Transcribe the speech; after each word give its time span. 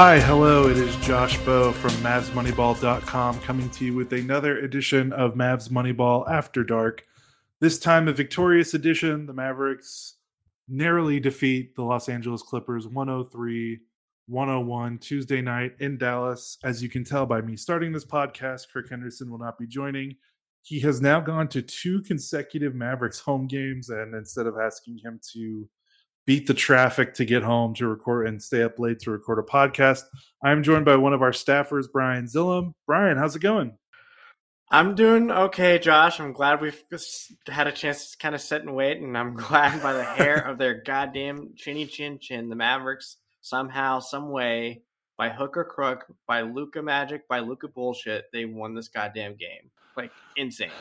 Hi, 0.00 0.20
hello. 0.20 0.68
It 0.68 0.76
is 0.76 0.94
Josh 0.98 1.36
Bowe 1.38 1.72
from 1.72 1.90
MavsMoneyball.com 1.90 3.40
coming 3.40 3.68
to 3.70 3.84
you 3.84 3.94
with 3.94 4.12
another 4.12 4.56
edition 4.60 5.12
of 5.12 5.34
Mavs 5.34 5.70
Moneyball 5.70 6.24
After 6.30 6.62
Dark. 6.62 7.04
This 7.58 7.80
time, 7.80 8.06
a 8.06 8.12
victorious 8.12 8.74
edition. 8.74 9.26
The 9.26 9.32
Mavericks 9.32 10.18
narrowly 10.68 11.18
defeat 11.18 11.74
the 11.74 11.82
Los 11.82 12.08
Angeles 12.08 12.42
Clippers 12.42 12.86
103 12.86 13.80
101 14.28 14.98
Tuesday 14.98 15.42
night 15.42 15.72
in 15.80 15.98
Dallas. 15.98 16.58
As 16.62 16.80
you 16.80 16.88
can 16.88 17.02
tell 17.02 17.26
by 17.26 17.40
me 17.40 17.56
starting 17.56 17.90
this 17.90 18.06
podcast, 18.06 18.66
Kirk 18.72 18.90
Henderson 18.90 19.28
will 19.28 19.38
not 19.40 19.58
be 19.58 19.66
joining. 19.66 20.14
He 20.62 20.78
has 20.78 21.00
now 21.00 21.18
gone 21.18 21.48
to 21.48 21.60
two 21.60 22.02
consecutive 22.02 22.76
Mavericks 22.76 23.18
home 23.18 23.48
games, 23.48 23.90
and 23.90 24.14
instead 24.14 24.46
of 24.46 24.54
asking 24.62 25.00
him 25.02 25.18
to 25.32 25.68
beat 26.28 26.46
the 26.46 26.52
traffic 26.52 27.14
to 27.14 27.24
get 27.24 27.42
home 27.42 27.72
to 27.72 27.88
record 27.88 28.28
and 28.28 28.42
stay 28.42 28.62
up 28.62 28.78
late 28.78 28.98
to 28.98 29.10
record 29.10 29.38
a 29.38 29.42
podcast. 29.42 30.02
I'm 30.44 30.62
joined 30.62 30.84
by 30.84 30.96
one 30.96 31.14
of 31.14 31.22
our 31.22 31.30
staffers, 31.30 31.86
Brian 31.90 32.26
Zillum. 32.26 32.74
Brian, 32.86 33.16
how's 33.16 33.34
it 33.34 33.40
going? 33.40 33.78
I'm 34.70 34.94
doing 34.94 35.30
okay, 35.30 35.78
Josh. 35.78 36.20
I'm 36.20 36.34
glad 36.34 36.60
we've 36.60 36.84
had 37.46 37.66
a 37.66 37.72
chance 37.72 38.10
to 38.10 38.18
kind 38.18 38.34
of 38.34 38.42
sit 38.42 38.60
and 38.60 38.74
wait, 38.74 39.00
and 39.00 39.16
I'm 39.16 39.34
glad 39.36 39.82
by 39.82 39.94
the 39.94 40.04
hair 40.04 40.36
of 40.36 40.58
their 40.58 40.82
goddamn 40.82 41.54
chinny 41.56 41.86
chin 41.86 42.18
chin, 42.20 42.50
the 42.50 42.56
Mavericks 42.56 43.16
somehow, 43.40 44.00
some 44.00 44.28
way, 44.28 44.82
by 45.16 45.30
hook 45.30 45.56
or 45.56 45.64
crook, 45.64 46.04
by 46.26 46.42
Luka 46.42 46.82
magic, 46.82 47.26
by 47.26 47.40
Luka 47.40 47.68
bullshit, 47.68 48.26
they 48.34 48.44
won 48.44 48.74
this 48.74 48.88
goddamn 48.88 49.36
game. 49.36 49.70
Like 49.96 50.12
insane. 50.36 50.72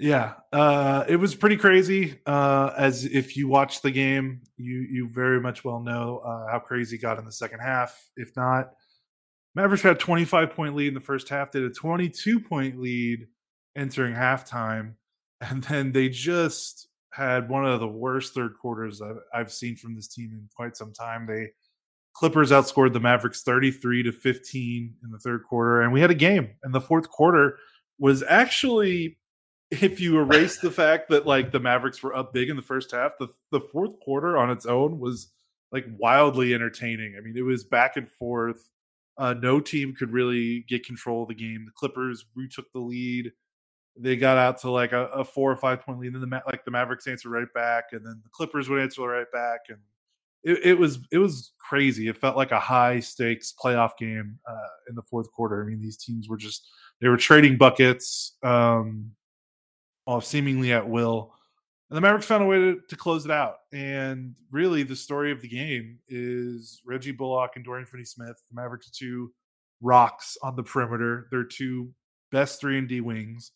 Yeah, 0.00 0.32
uh, 0.50 1.04
it 1.08 1.16
was 1.16 1.34
pretty 1.34 1.58
crazy. 1.58 2.20
Uh, 2.24 2.72
as 2.74 3.04
if 3.04 3.36
you 3.36 3.48
watch 3.48 3.82
the 3.82 3.90
game, 3.90 4.40
you 4.56 4.80
you 4.90 5.06
very 5.06 5.40
much 5.40 5.62
well 5.62 5.78
know 5.78 6.22
uh, 6.24 6.50
how 6.50 6.58
crazy 6.58 6.96
got 6.96 7.18
in 7.18 7.26
the 7.26 7.32
second 7.32 7.60
half. 7.60 8.08
If 8.16 8.34
not, 8.34 8.70
Mavericks 9.54 9.82
had 9.82 9.96
a 9.96 9.98
25 9.98 10.52
point 10.52 10.74
lead 10.74 10.88
in 10.88 10.94
the 10.94 11.00
first 11.00 11.28
half. 11.28 11.50
did 11.50 11.64
a 11.64 11.70
22 11.70 12.40
point 12.40 12.80
lead 12.80 13.26
entering 13.76 14.14
halftime, 14.14 14.94
and 15.42 15.62
then 15.64 15.92
they 15.92 16.08
just 16.08 16.88
had 17.12 17.50
one 17.50 17.66
of 17.66 17.78
the 17.80 17.88
worst 17.88 18.32
third 18.34 18.54
quarters 18.58 19.02
I've, 19.02 19.18
I've 19.34 19.52
seen 19.52 19.76
from 19.76 19.94
this 19.94 20.08
team 20.08 20.30
in 20.32 20.48
quite 20.56 20.78
some 20.78 20.94
time. 20.94 21.26
They 21.26 21.50
Clippers 22.14 22.52
outscored 22.52 22.94
the 22.94 23.00
Mavericks 23.00 23.42
33 23.42 24.04
to 24.04 24.12
15 24.12 24.94
in 25.04 25.10
the 25.10 25.18
third 25.18 25.44
quarter, 25.44 25.82
and 25.82 25.92
we 25.92 26.00
had 26.00 26.10
a 26.10 26.14
game. 26.14 26.54
And 26.62 26.74
the 26.74 26.80
fourth 26.80 27.10
quarter 27.10 27.58
was 27.98 28.22
actually 28.22 29.18
if 29.70 30.00
you 30.00 30.18
erase 30.18 30.58
the 30.58 30.70
fact 30.70 31.08
that 31.10 31.26
like 31.26 31.52
the 31.52 31.60
Mavericks 31.60 32.02
were 32.02 32.14
up 32.14 32.32
big 32.32 32.50
in 32.50 32.56
the 32.56 32.62
first 32.62 32.90
half, 32.90 33.12
the 33.18 33.28
the 33.50 33.60
fourth 33.60 33.98
quarter 34.00 34.36
on 34.36 34.50
its 34.50 34.66
own 34.66 34.98
was 34.98 35.30
like 35.72 35.86
wildly 35.98 36.54
entertaining. 36.54 37.14
I 37.16 37.20
mean, 37.20 37.36
it 37.36 37.42
was 37.42 37.64
back 37.64 37.96
and 37.96 38.08
forth. 38.08 38.68
Uh, 39.16 39.34
no 39.34 39.60
team 39.60 39.94
could 39.94 40.12
really 40.12 40.64
get 40.68 40.84
control 40.84 41.22
of 41.22 41.28
the 41.28 41.34
game. 41.34 41.64
The 41.66 41.72
Clippers 41.72 42.24
retook 42.34 42.72
the 42.72 42.80
lead. 42.80 43.32
They 43.96 44.16
got 44.16 44.38
out 44.38 44.58
to 44.62 44.70
like 44.70 44.92
a, 44.92 45.06
a 45.06 45.24
four 45.24 45.52
or 45.52 45.56
five 45.56 45.82
point 45.82 46.00
lead, 46.00 46.14
and 46.14 46.22
then 46.22 46.30
the 46.30 46.42
like 46.46 46.64
the 46.64 46.70
Mavericks 46.70 47.06
answered 47.06 47.30
right 47.30 47.52
back, 47.54 47.84
and 47.92 48.04
then 48.04 48.20
the 48.22 48.30
Clippers 48.30 48.68
would 48.68 48.80
answer 48.80 49.02
right 49.02 49.30
back, 49.32 49.60
and 49.68 49.78
it, 50.42 50.58
it 50.64 50.78
was 50.78 50.98
it 51.12 51.18
was 51.18 51.52
crazy. 51.58 52.08
It 52.08 52.16
felt 52.16 52.36
like 52.36 52.50
a 52.50 52.58
high 52.58 52.98
stakes 52.98 53.54
playoff 53.62 53.96
game 53.98 54.38
uh, 54.48 54.68
in 54.88 54.94
the 54.96 55.02
fourth 55.02 55.30
quarter. 55.32 55.62
I 55.62 55.66
mean, 55.66 55.80
these 55.80 55.96
teams 55.96 56.28
were 56.28 56.38
just 56.38 56.66
they 57.00 57.08
were 57.08 57.16
trading 57.16 57.56
buckets. 57.56 58.36
Um, 58.42 59.12
all 60.10 60.20
seemingly 60.20 60.72
at 60.72 60.88
will. 60.88 61.32
And 61.88 61.96
the 61.96 62.00
Mavericks 62.00 62.26
found 62.26 62.42
a 62.42 62.46
way 62.46 62.58
to, 62.58 62.80
to 62.88 62.96
close 62.96 63.24
it 63.24 63.30
out. 63.30 63.58
And 63.72 64.34
really, 64.50 64.82
the 64.82 64.96
story 64.96 65.30
of 65.30 65.40
the 65.40 65.48
game 65.48 66.00
is 66.08 66.82
Reggie 66.84 67.12
Bullock 67.12 67.52
and 67.54 67.64
Dorian 67.64 67.86
Finney-Smith. 67.86 68.42
The 68.50 68.60
Mavericks 68.60 68.90
two 68.90 69.32
rocks 69.80 70.36
on 70.42 70.56
the 70.56 70.64
perimeter. 70.64 71.28
They're 71.30 71.44
two 71.44 71.90
best 72.32 72.60
three 72.60 72.76
and 72.76 72.88
D 72.88 73.00
wings. 73.00 73.52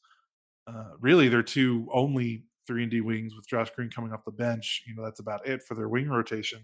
Uh, 0.68 0.92
really, 1.00 1.28
they're 1.28 1.42
two 1.42 1.88
only 1.92 2.44
three 2.68 2.82
and 2.82 2.90
D 2.90 3.00
wings 3.00 3.34
with 3.34 3.48
Josh 3.48 3.70
Green 3.74 3.90
coming 3.90 4.12
off 4.12 4.24
the 4.24 4.30
bench. 4.30 4.84
You 4.86 4.94
know, 4.94 5.02
that's 5.04 5.20
about 5.20 5.46
it 5.48 5.60
for 5.62 5.74
their 5.74 5.88
wing 5.88 6.08
rotation. 6.08 6.60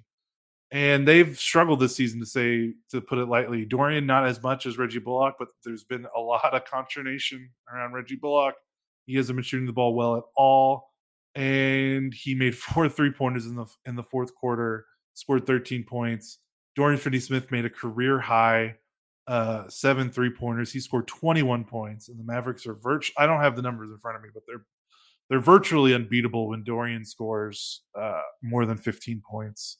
And 0.70 1.06
they've 1.06 1.36
struggled 1.36 1.80
this 1.80 1.96
season 1.96 2.20
to 2.20 2.26
say, 2.26 2.74
to 2.90 3.00
put 3.00 3.18
it 3.18 3.26
lightly. 3.26 3.64
Dorian, 3.64 4.06
not 4.06 4.24
as 4.24 4.40
much 4.40 4.66
as 4.66 4.78
Reggie 4.78 5.00
Bullock, 5.00 5.34
but 5.36 5.48
there's 5.64 5.82
been 5.82 6.06
a 6.16 6.20
lot 6.20 6.54
of 6.54 6.64
consternation 6.64 7.50
around 7.72 7.92
Reggie 7.92 8.14
Bullock 8.14 8.54
he 9.06 9.16
hasn't 9.16 9.36
been 9.36 9.44
shooting 9.44 9.66
the 9.66 9.72
ball 9.72 9.94
well 9.94 10.16
at 10.16 10.24
all, 10.36 10.90
and 11.34 12.12
he 12.14 12.34
made 12.34 12.56
four 12.58 12.88
three 12.88 13.10
pointers 13.10 13.46
in 13.46 13.56
the 13.56 13.66
in 13.86 13.96
the 13.96 14.02
fourth 14.02 14.34
quarter. 14.34 14.86
Scored 15.14 15.46
13 15.46 15.84
points. 15.84 16.38
Dorian 16.76 16.98
Finney-Smith 16.98 17.50
made 17.50 17.66
a 17.66 17.70
career 17.70 18.20
high 18.20 18.76
uh, 19.26 19.68
seven 19.68 20.10
three 20.10 20.30
pointers. 20.30 20.72
He 20.72 20.80
scored 20.80 21.06
21 21.06 21.64
points, 21.64 22.08
and 22.08 22.18
the 22.18 22.24
Mavericks 22.24 22.66
are 22.66 22.74
virtual. 22.74 23.14
I 23.18 23.26
don't 23.26 23.40
have 23.40 23.56
the 23.56 23.62
numbers 23.62 23.90
in 23.90 23.98
front 23.98 24.16
of 24.16 24.22
me, 24.22 24.28
but 24.32 24.42
they're 24.46 24.64
they're 25.28 25.40
virtually 25.40 25.94
unbeatable 25.94 26.48
when 26.48 26.64
Dorian 26.64 27.04
scores 27.04 27.82
uh, 27.96 28.22
more 28.42 28.66
than 28.66 28.76
15 28.76 29.22
points. 29.28 29.78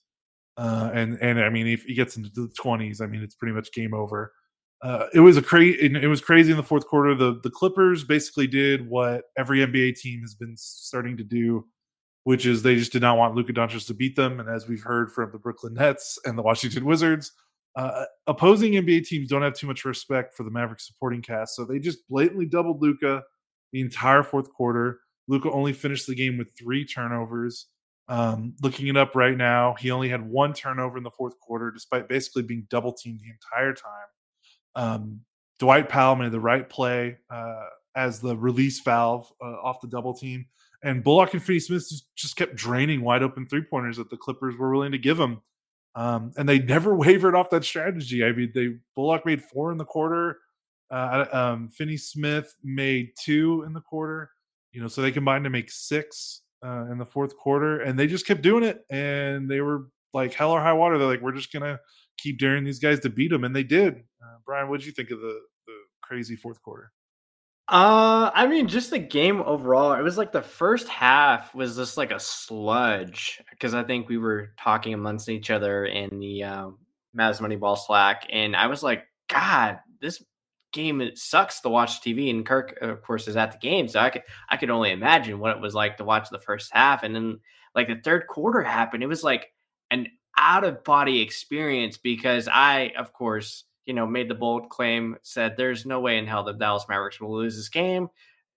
Uh, 0.57 0.91
and 0.93 1.19
and 1.21 1.41
I 1.41 1.49
mean, 1.49 1.67
if 1.67 1.85
he 1.85 1.95
gets 1.95 2.17
into 2.17 2.31
the 2.31 2.53
20s, 2.63 3.01
I 3.01 3.07
mean, 3.07 3.23
it's 3.23 3.35
pretty 3.35 3.55
much 3.55 3.73
game 3.73 3.95
over 3.95 4.33
uh, 4.83 5.07
it 5.13 5.21
was 5.21 5.37
a 5.37 5.43
crazy. 5.43 5.79
It 5.81 6.07
was 6.07 6.23
crazy 6.23 6.51
in 6.51 6.57
the 6.57 6.63
fourth 6.63 6.87
quarter. 6.87 7.15
The 7.15 7.39
the 7.43 7.51
Clippers 7.51 8.03
basically 8.03 8.47
did 8.47 8.89
what 8.89 9.25
every 9.37 9.59
NBA 9.59 9.97
team 9.97 10.23
has 10.23 10.35
been 10.35 10.57
starting 10.57 11.19
to 11.19 11.25
do, 11.25 11.67
which 12.25 12.47
is 12.47 12.63
they 12.63 12.77
just 12.77 12.93
did 12.93 13.03
not 13.03 13.19
want 13.19 13.35
Luka 13.35 13.53
Doncic 13.53 13.87
to 13.89 13.95
beat 13.95 14.17
them. 14.17 14.41
And 14.41 14.49
as 14.49 14.69
we've 14.69 14.83
heard 14.83 15.13
from 15.13 15.33
the 15.33 15.39
Brooklyn 15.39 15.75
Nets 15.75 16.19
and 16.25 16.37
the 16.37 16.43
Washington 16.43 16.87
Wizards, 16.87 17.33
uh, 17.77 18.05
opposing 18.27 18.73
NBA 18.73 19.07
teams 19.07 19.29
don't 19.29 19.43
have 19.43 19.55
too 19.55 19.67
much 19.67 19.85
respect 19.85 20.35
for 20.35 20.45
the 20.45 20.51
Mavericks 20.51 20.87
supporting 20.87 21.21
cast, 21.21 21.57
so 21.57 21.67
they 21.67 21.79
just 21.79 22.09
blatantly 22.09 22.47
doubled 22.47 22.81
Luka 22.81 23.23
the 23.73 23.83
entire 23.83 24.23
fourth 24.23 24.51
quarter. 24.51 25.01
Luka 25.29 25.51
only 25.51 25.75
finished 25.75 26.07
the 26.07 26.15
game 26.15 26.39
with 26.39 26.51
three 26.59 26.87
turnovers. 26.87 27.67
Um, 28.09 28.55
looking 28.63 28.89
it 28.89 28.97
up 28.97 29.15
right 29.15 29.37
now, 29.37 29.77
he 29.79 29.91
only 29.91 30.09
had 30.09 30.29
one 30.29 30.55
turnover 30.55 30.97
in 30.97 31.05
the 31.05 31.11
fourth 31.11 31.39
quarter, 31.39 31.71
despite 31.71 32.09
basically 32.09 32.43
being 32.43 32.67
double 32.71 32.95
teamed 32.95 33.21
the 33.21 33.31
entire 33.31 33.75
time. 33.75 34.09
Um, 34.75 35.21
Dwight 35.59 35.89
Powell 35.89 36.17
made 36.17 36.33
the 36.33 36.41
right 36.41 36.69
play 36.69 37.19
uh, 37.31 37.67
as 37.95 38.21
the 38.21 38.37
release 38.37 38.81
valve 38.81 39.31
uh, 39.43 39.57
off 39.63 39.81
the 39.81 39.89
double 39.89 40.15
team, 40.15 40.47
and 40.83 41.05
Bullock 41.05 41.35
and 41.35 41.43
Finney 41.43 41.61
Smith 41.61 41.91
just 42.17 42.37
kept 42.37 42.55
draining 42.55 43.03
wide 43.03 43.23
open 43.23 43.47
three 43.47 43.65
pointers 43.69 43.97
that 43.99 44.11
the 44.11 44.17
Clippers 44.17 44.57
were 44.57 44.71
willing 44.71 44.93
to 44.93 44.99
give 44.99 45.19
them, 45.19 45.43
um, 45.95 46.33
and 46.37 46.49
they 46.49 46.59
never 46.59 46.95
wavered 46.97 47.35
off 47.35 47.51
that 47.51 47.65
strategy. 47.65 48.25
I 48.25 48.33
mean, 48.33 48.53
they 48.55 48.77
Bullock 48.97 49.27
made 49.27 49.43
four 49.43 49.73
in 49.73 49.79
the 49.79 49.85
quarter, 49.85 50.39
uh, 50.91 51.27
um, 51.33 51.69
Finney 51.69 51.97
Smith 51.97 52.55
made 52.65 53.13
two 53.19 53.65
in 53.67 53.73
the 53.73 53.81
quarter. 53.81 54.31
You 54.73 54.81
know, 54.81 54.89
so 54.89 55.03
they 55.03 55.13
combined 55.13 55.45
to 55.45 55.51
make 55.51 55.71
six 55.71 56.43
uh, 56.65 56.87
in 56.91 56.99
the 56.99 57.05
fourth 57.05 57.37
quarter, 57.37 57.81
and 57.81 57.99
they 57.99 58.07
just 58.07 58.27
kept 58.27 58.43
doing 58.43 58.65
it, 58.65 58.85
and 58.91 59.51
they 59.51 59.61
were 59.61 59.89
like 60.13 60.35
hell 60.35 60.51
or 60.51 60.61
high 60.61 60.73
water. 60.73 60.99
They're 60.99 61.09
like, 61.09 61.21
we're 61.21 61.33
just 61.33 61.53
gonna 61.53 61.81
keep 62.23 62.39
daring 62.39 62.65
these 62.65 62.79
guys 62.79 63.01
to 63.01 63.11
beat 63.11 63.31
them, 63.31 63.45
and 63.45 63.55
they 63.55 63.63
did. 63.63 63.95
Uh, 63.95 64.39
Brian, 64.45 64.69
what 64.69 64.81
did 64.81 64.87
you 64.87 64.93
think 64.93 65.11
of 65.11 65.21
the 65.21 65.41
the 65.67 65.75
crazy 66.03 66.37
fourth 66.37 66.63
quarter? 66.63 66.93
Uh, 67.69 68.33
I 68.35 68.49
mean, 68.49 68.67
just 68.67 68.91
the 68.91 68.99
game 68.99 69.41
overall. 69.43 69.93
It 69.93 70.03
was 70.03 70.19
like 70.19 70.33
the 70.33 70.43
first 70.43 70.89
half 70.89 71.55
was 71.55 71.77
just 71.77 71.97
like 71.97 72.11
a 72.11 72.19
sludge 72.19 73.41
because 73.51 73.75
I 73.75 73.85
think 73.85 74.09
we 74.09 74.19
were 74.19 74.53
talking 74.59 74.93
amongst 74.93 75.29
each 75.29 75.51
other 75.51 75.87
in 75.87 76.19
the 76.19 76.43
um, 76.43 76.79
Mavs 77.17 77.41
Moneyball 77.41 77.79
Slack, 77.79 78.27
and 78.31 78.57
I 78.57 78.67
was 78.67 78.83
like, 78.83 79.05
God, 79.29 79.79
this 80.01 80.21
game 80.73 81.01
it 81.01 81.17
sucks 81.17 81.61
to 81.61 81.69
watch 81.69 82.01
TV. 82.01 82.31
And 82.31 82.45
Kirk, 82.45 82.77
of 82.81 83.03
course, 83.03 83.29
is 83.29 83.37
at 83.37 83.53
the 83.53 83.59
game, 83.59 83.87
so 83.87 84.01
I 84.01 84.11
could 84.11 84.23
I 84.49 84.57
could 84.57 84.71
only 84.71 84.91
imagine 84.91 85.39
what 85.39 85.57
it 85.57 85.63
was 85.63 85.75
like 85.75 85.97
to 85.99 86.05
watch 86.05 86.29
the 86.29 86.41
first 86.41 86.71
half, 86.73 87.05
and 87.05 87.15
then 87.15 87.39
like 87.77 87.87
the 87.87 88.01
third 88.03 88.27
quarter 88.27 88.63
happened. 88.63 89.05
It 89.05 89.09
was 89.09 89.23
like 89.23 89.47
an 89.93 90.09
out 90.37 90.65
of 90.65 90.85
body 90.85 91.21
experience 91.21 91.97
because 91.97 92.49
I, 92.49 92.93
of 92.97 93.13
course, 93.13 93.65
you 93.87 93.95
know, 93.95 94.07
made 94.07 94.29
the 94.29 94.35
bold 94.35 94.69
claim, 94.69 95.17
said 95.23 95.57
there's 95.57 95.87
no 95.87 96.01
way 96.01 96.19
in 96.19 96.27
hell 96.27 96.45
the 96.45 96.53
Dallas 96.53 96.87
Mavericks 96.89 97.21
will 97.21 97.37
lose 97.37 97.57
this 97.57 97.69
game. 97.69 98.09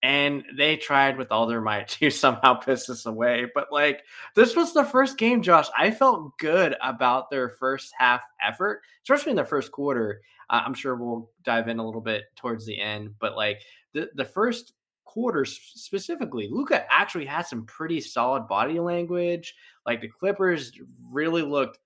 And 0.01 0.43
they 0.57 0.75
tried 0.75 1.17
with 1.17 1.31
all 1.31 1.47
their 1.47 1.61
might 1.61 1.87
to 1.99 2.09
somehow 2.09 2.55
piss 2.55 2.89
us 2.89 3.05
away. 3.05 3.47
But 3.55 3.71
like, 3.71 4.03
this 4.35 4.55
was 4.55 4.73
the 4.73 4.83
first 4.83 5.17
game, 5.17 5.41
Josh. 5.41 5.67
I 5.77 5.91
felt 5.91 6.37
good 6.37 6.75
about 6.81 7.29
their 7.29 7.49
first 7.49 7.93
half 7.97 8.21
effort, 8.45 8.81
especially 9.03 9.31
in 9.31 9.37
the 9.37 9.45
first 9.45 9.71
quarter. 9.71 10.21
Uh, 10.49 10.61
I'm 10.65 10.73
sure 10.73 10.95
we'll 10.95 11.29
dive 11.43 11.69
in 11.69 11.79
a 11.79 11.85
little 11.85 12.01
bit 12.01 12.23
towards 12.35 12.65
the 12.65 12.79
end. 12.79 13.15
But 13.19 13.35
like, 13.35 13.61
the, 13.93 14.09
the 14.15 14.25
first 14.25 14.73
quarter 15.13 15.45
specifically, 15.45 16.47
Luka 16.49 16.91
actually 16.91 17.25
had 17.25 17.45
some 17.45 17.65
pretty 17.65 18.01
solid 18.01 18.47
body 18.47 18.79
language. 18.79 19.53
Like 19.85 20.01
the 20.01 20.07
Clippers 20.07 20.71
really 21.11 21.43
looked 21.43 21.77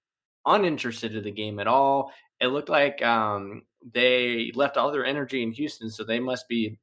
uninterested 0.46 1.14
in 1.14 1.26
the 1.26 1.32
game 1.32 1.60
at 1.60 1.68
all. 1.68 2.14
It 2.40 2.48
looked 2.48 2.70
like 2.70 3.04
um, 3.04 3.64
they 3.94 4.52
left 4.56 4.78
all 4.78 4.92
their 4.92 5.06
energy 5.06 5.44
in 5.44 5.52
Houston, 5.52 5.90
so 5.90 6.04
they 6.04 6.20
must 6.20 6.48
be. 6.48 6.78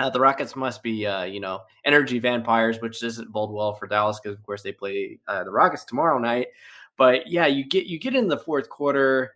Uh, 0.00 0.10
the 0.10 0.20
Rockets 0.20 0.54
must 0.54 0.80
be, 0.80 1.04
uh, 1.06 1.24
you 1.24 1.40
know, 1.40 1.60
energy 1.84 2.20
vampires, 2.20 2.80
which 2.80 3.00
doesn't 3.00 3.32
bode 3.32 3.50
well 3.50 3.72
for 3.72 3.88
Dallas 3.88 4.20
because, 4.22 4.38
of 4.38 4.44
course, 4.44 4.62
they 4.62 4.70
play 4.70 5.18
uh, 5.26 5.42
the 5.42 5.50
Rockets 5.50 5.84
tomorrow 5.84 6.18
night. 6.18 6.48
But 6.96 7.26
yeah, 7.26 7.46
you 7.46 7.64
get 7.64 7.86
you 7.86 7.98
get 7.98 8.14
in 8.14 8.28
the 8.28 8.38
fourth 8.38 8.68
quarter. 8.68 9.34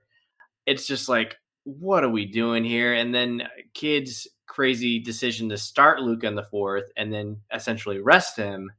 it's 0.66 0.86
just 0.86 1.08
like, 1.08 1.38
what 1.64 2.04
are 2.04 2.10
we 2.10 2.26
doing 2.26 2.62
here? 2.62 2.94
And 2.94 3.14
then 3.14 3.48
Kidd's 3.74 4.28
crazy 4.52 4.98
decision 4.98 5.48
to 5.48 5.56
start 5.56 6.02
Luka 6.02 6.26
in 6.26 6.34
the 6.34 6.42
fourth 6.42 6.84
and 6.94 7.10
then 7.10 7.38
essentially 7.54 8.00
rest 8.00 8.36
him 8.36 8.70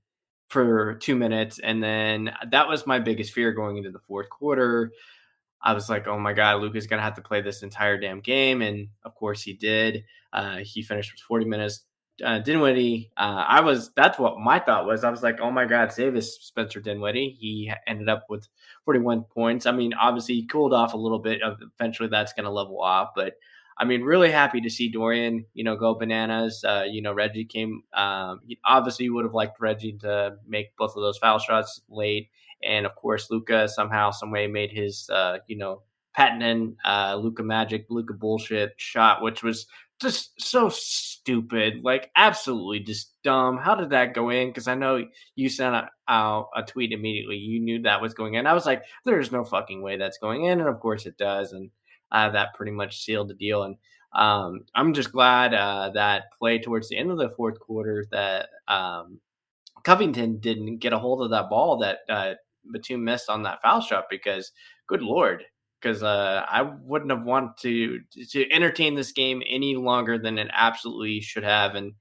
for 0.47 0.93
two 0.95 1.15
minutes. 1.15 1.57
And 1.57 1.81
then 1.81 2.31
that 2.51 2.67
was 2.67 2.85
my 2.85 2.99
biggest 2.99 3.33
fear 3.33 3.51
going 3.53 3.77
into 3.77 3.89
the 3.89 3.97
fourth 3.97 4.29
quarter. 4.29 4.91
I 5.59 5.73
was 5.73 5.89
like, 5.89 6.07
oh 6.07 6.19
my 6.19 6.33
God, 6.33 6.61
Luka's 6.61 6.85
going 6.85 6.99
to 6.99 7.03
have 7.03 7.15
to 7.15 7.23
play 7.23 7.41
this 7.41 7.63
entire 7.63 7.97
damn 7.97 8.19
game. 8.19 8.61
And 8.61 8.89
of 9.03 9.15
course 9.15 9.41
he 9.41 9.53
did. 9.53 10.03
Uh, 10.31 10.57
he 10.57 10.83
finished 10.83 11.11
with 11.11 11.21
40 11.21 11.45
minutes. 11.45 11.85
Uh, 12.23 12.37
Dinwiddie, 12.37 13.09
uh, 13.17 13.43
I 13.47 13.61
was, 13.61 13.91
that's 13.95 14.19
what 14.19 14.37
my 14.37 14.59
thought 14.59 14.85
was. 14.85 15.03
I 15.03 15.09
was 15.09 15.23
like, 15.23 15.39
oh 15.41 15.49
my 15.49 15.65
God, 15.65 15.91
save 15.91 16.13
this 16.13 16.35
Spencer 16.35 16.81
Dinwiddie. 16.81 17.35
He 17.39 17.73
ended 17.87 18.09
up 18.09 18.25
with 18.29 18.47
41 18.85 19.23
points. 19.23 19.65
I 19.65 19.71
mean, 19.71 19.95
obviously 19.95 20.35
he 20.35 20.45
cooled 20.45 20.73
off 20.73 20.93
a 20.93 20.97
little 20.97 21.17
bit. 21.17 21.41
Eventually 21.79 22.09
that's 22.09 22.33
going 22.33 22.43
to 22.43 22.51
level 22.51 22.79
off. 22.79 23.09
But 23.15 23.37
I 23.77 23.85
mean, 23.85 24.01
really 24.03 24.31
happy 24.31 24.61
to 24.61 24.69
see 24.69 24.89
Dorian, 24.89 25.45
you 25.53 25.63
know, 25.63 25.75
go 25.75 25.95
bananas. 25.95 26.63
Uh, 26.63 26.85
you 26.89 27.01
know, 27.01 27.13
Reggie 27.13 27.45
came. 27.45 27.83
Um, 27.93 28.41
obviously 28.65 29.09
would 29.09 29.25
have 29.25 29.33
liked 29.33 29.59
Reggie 29.59 29.97
to 30.01 30.35
make 30.47 30.75
both 30.77 30.95
of 30.95 31.01
those 31.01 31.17
foul 31.17 31.39
shots 31.39 31.81
late, 31.89 32.29
and 32.63 32.85
of 32.85 32.95
course, 32.95 33.29
Luka 33.29 33.67
somehow, 33.67 34.11
some 34.11 34.31
way, 34.31 34.47
made 34.47 34.71
his, 34.71 35.09
uh, 35.09 35.39
you 35.47 35.57
know, 35.57 35.81
patented 36.13 36.75
uh, 36.85 37.15
Luka 37.15 37.43
magic, 37.43 37.87
Luka 37.89 38.13
bullshit 38.13 38.73
shot, 38.77 39.21
which 39.21 39.43
was 39.43 39.65
just 40.01 40.39
so 40.39 40.69
stupid, 40.69 41.81
like 41.83 42.11
absolutely 42.15 42.79
just 42.79 43.13
dumb. 43.23 43.57
How 43.57 43.75
did 43.75 43.91
that 43.91 44.13
go 44.13 44.29
in? 44.29 44.49
Because 44.49 44.67
I 44.67 44.75
know 44.75 45.05
you 45.35 45.49
sent 45.49 45.75
out 45.75 45.89
a, 46.55 46.61
a 46.61 46.63
tweet 46.63 46.91
immediately. 46.91 47.37
You 47.37 47.59
knew 47.59 47.81
that 47.83 48.01
was 48.01 48.13
going 48.13 48.33
in. 48.35 48.45
I 48.45 48.53
was 48.53 48.65
like, 48.65 48.83
there's 49.05 49.31
no 49.31 49.43
fucking 49.43 49.81
way 49.81 49.97
that's 49.97 50.17
going 50.17 50.45
in, 50.45 50.59
and 50.59 50.69
of 50.69 50.79
course 50.79 51.05
it 51.05 51.17
does, 51.17 51.53
and 51.53 51.71
uh, 52.13 52.30
that 52.30 52.54
pretty 52.54 52.71
much 52.71 53.04
sealed 53.04 53.27
the 53.27 53.33
deal. 53.33 53.63
And 53.63 53.75
um, 54.13 54.65
I'm 54.75 54.94
just 54.94 55.12
glad 55.12 55.54
uh, 55.54 55.89
that 55.95 56.25
play 56.38 56.60
towards 56.60 56.88
the 56.88 56.98
end 56.98 57.12
of 57.12 57.18
the 57.18 57.30
fourth 57.30 57.60
quarter 57.60 58.06
that 58.12 58.50
um, 58.68 59.19
Covington 59.83 60.38
didn't 60.38 60.77
get 60.77 60.94
a 60.94 61.00
hold 61.00 61.24
of 61.24 61.31
that 61.31 61.50
ball 61.50 61.77
that 61.80 62.00
uh, 62.10 62.33
Batum 62.71 63.04
missed 63.04 63.30
on 63.30 63.44
that 63.44 63.62
foul 63.62 63.81
shot 63.81 64.06
because, 64.10 64.51
good 64.88 65.01
lord, 65.01 65.44
because 65.81 66.04
uh, 66.04 66.45
I 66.48 66.62
wouldn't 66.62 67.12
have 67.12 67.24
wanted 67.24 67.57
to 67.62 68.00
to 68.30 68.51
entertain 68.51 68.95
this 68.95 69.12
game 69.12 69.42
any 69.48 69.75
longer 69.75 70.18
than 70.18 70.38
it 70.38 70.48
absolutely 70.54 71.19
should 71.19 71.44
have. 71.44 71.75
And 71.75 71.94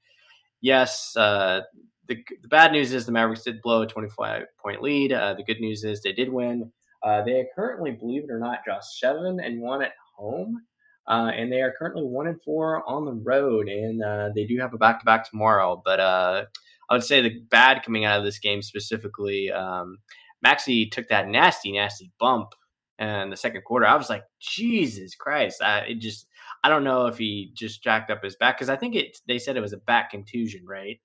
yes, 0.60 1.16
uh, 1.16 1.62
the, 2.08 2.22
the 2.42 2.48
bad 2.48 2.72
news 2.72 2.92
is 2.92 3.06
the 3.06 3.12
Mavericks 3.12 3.42
did 3.42 3.62
blow 3.62 3.82
a 3.82 3.86
25 3.86 4.44
point 4.62 4.82
lead. 4.82 5.12
Uh, 5.12 5.34
the 5.34 5.44
good 5.44 5.60
news 5.60 5.82
is 5.82 6.02
they 6.02 6.12
did 6.12 6.30
win. 6.30 6.70
Uh, 7.02 7.22
they 7.22 7.46
currently, 7.56 7.90
believe 7.90 8.24
it 8.24 8.30
or 8.30 8.38
not, 8.38 8.60
just 8.64 9.00
seven 9.00 9.40
and 9.40 9.60
one 9.60 9.82
at 9.82 9.92
home. 10.14 10.62
Uh, 11.08 11.32
and 11.34 11.50
they 11.50 11.60
are 11.60 11.74
currently 11.76 12.04
one 12.04 12.28
and 12.28 12.40
four 12.42 12.88
on 12.88 13.04
the 13.04 13.12
road, 13.12 13.68
and 13.68 14.02
uh, 14.04 14.30
they 14.36 14.44
do 14.44 14.58
have 14.60 14.72
a 14.72 14.78
back 14.78 15.00
to 15.00 15.04
back 15.04 15.28
tomorrow. 15.28 15.82
But 15.84 15.98
uh, 15.98 16.44
I 16.88 16.94
would 16.94 17.02
say 17.02 17.20
the 17.20 17.40
bad 17.50 17.82
coming 17.82 18.04
out 18.04 18.18
of 18.18 18.24
this 18.24 18.38
game 18.38 18.62
specifically, 18.62 19.50
um, 19.50 19.98
Maxi 20.46 20.88
took 20.88 21.08
that 21.08 21.26
nasty, 21.26 21.72
nasty 21.72 22.12
bump 22.20 22.54
in 23.00 23.30
the 23.30 23.36
second 23.36 23.64
quarter. 23.64 23.84
I 23.84 23.96
was 23.96 24.08
like, 24.08 24.22
Jesus 24.38 25.16
Christ! 25.16 25.60
I, 25.60 25.80
it 25.80 25.98
just, 25.98 26.28
I 26.62 26.68
don't 26.68 26.84
know 26.84 27.06
if 27.06 27.18
he 27.18 27.50
just 27.52 27.82
jacked 27.82 28.12
up 28.12 28.22
his 28.22 28.36
back 28.36 28.56
because 28.56 28.70
I 28.70 28.76
think 28.76 28.94
it. 28.94 29.18
They 29.26 29.40
said 29.40 29.56
it 29.56 29.60
was 29.60 29.72
a 29.72 29.78
back 29.78 30.12
contusion, 30.12 30.64
right? 30.64 31.00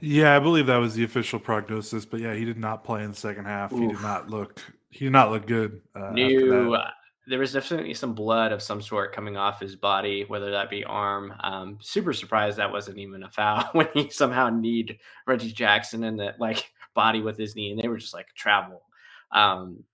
Yeah, 0.00 0.34
I 0.34 0.38
believe 0.38 0.66
that 0.68 0.78
was 0.78 0.94
the 0.94 1.04
official 1.04 1.38
prognosis. 1.38 2.06
But 2.06 2.20
yeah, 2.20 2.32
he 2.32 2.46
did 2.46 2.58
not 2.58 2.82
play 2.82 3.04
in 3.04 3.10
the 3.10 3.16
second 3.16 3.44
half. 3.44 3.74
Oof. 3.74 3.80
He 3.80 3.88
did 3.88 4.00
not 4.00 4.30
look. 4.30 4.58
He 4.88 5.04
did 5.04 5.12
not 5.12 5.30
look 5.30 5.46
good. 5.46 5.82
Uh, 5.94 6.12
New 6.12 6.78
there 7.26 7.38
was 7.38 7.52
definitely 7.52 7.94
some 7.94 8.14
blood 8.14 8.52
of 8.52 8.62
some 8.62 8.82
sort 8.82 9.14
coming 9.14 9.36
off 9.36 9.60
his 9.60 9.76
body, 9.76 10.24
whether 10.28 10.50
that 10.52 10.70
be 10.70 10.84
arm. 10.84 11.34
Um, 11.40 11.78
super 11.80 12.12
surprised 12.12 12.58
that 12.58 12.72
wasn't 12.72 12.98
even 12.98 13.22
a 13.22 13.30
foul 13.30 13.64
when 13.72 13.88
he 13.94 14.10
somehow 14.10 14.50
kneed 14.50 14.98
Reggie 15.26 15.52
Jackson 15.52 16.04
in 16.04 16.16
the 16.16 16.34
like 16.38 16.72
body 16.94 17.20
with 17.20 17.38
his 17.38 17.56
knee, 17.56 17.70
and 17.70 17.80
they 17.80 17.88
were 17.88 17.98
just 17.98 18.14
like 18.14 18.28
travel. 18.34 18.82
Um, 19.32 19.84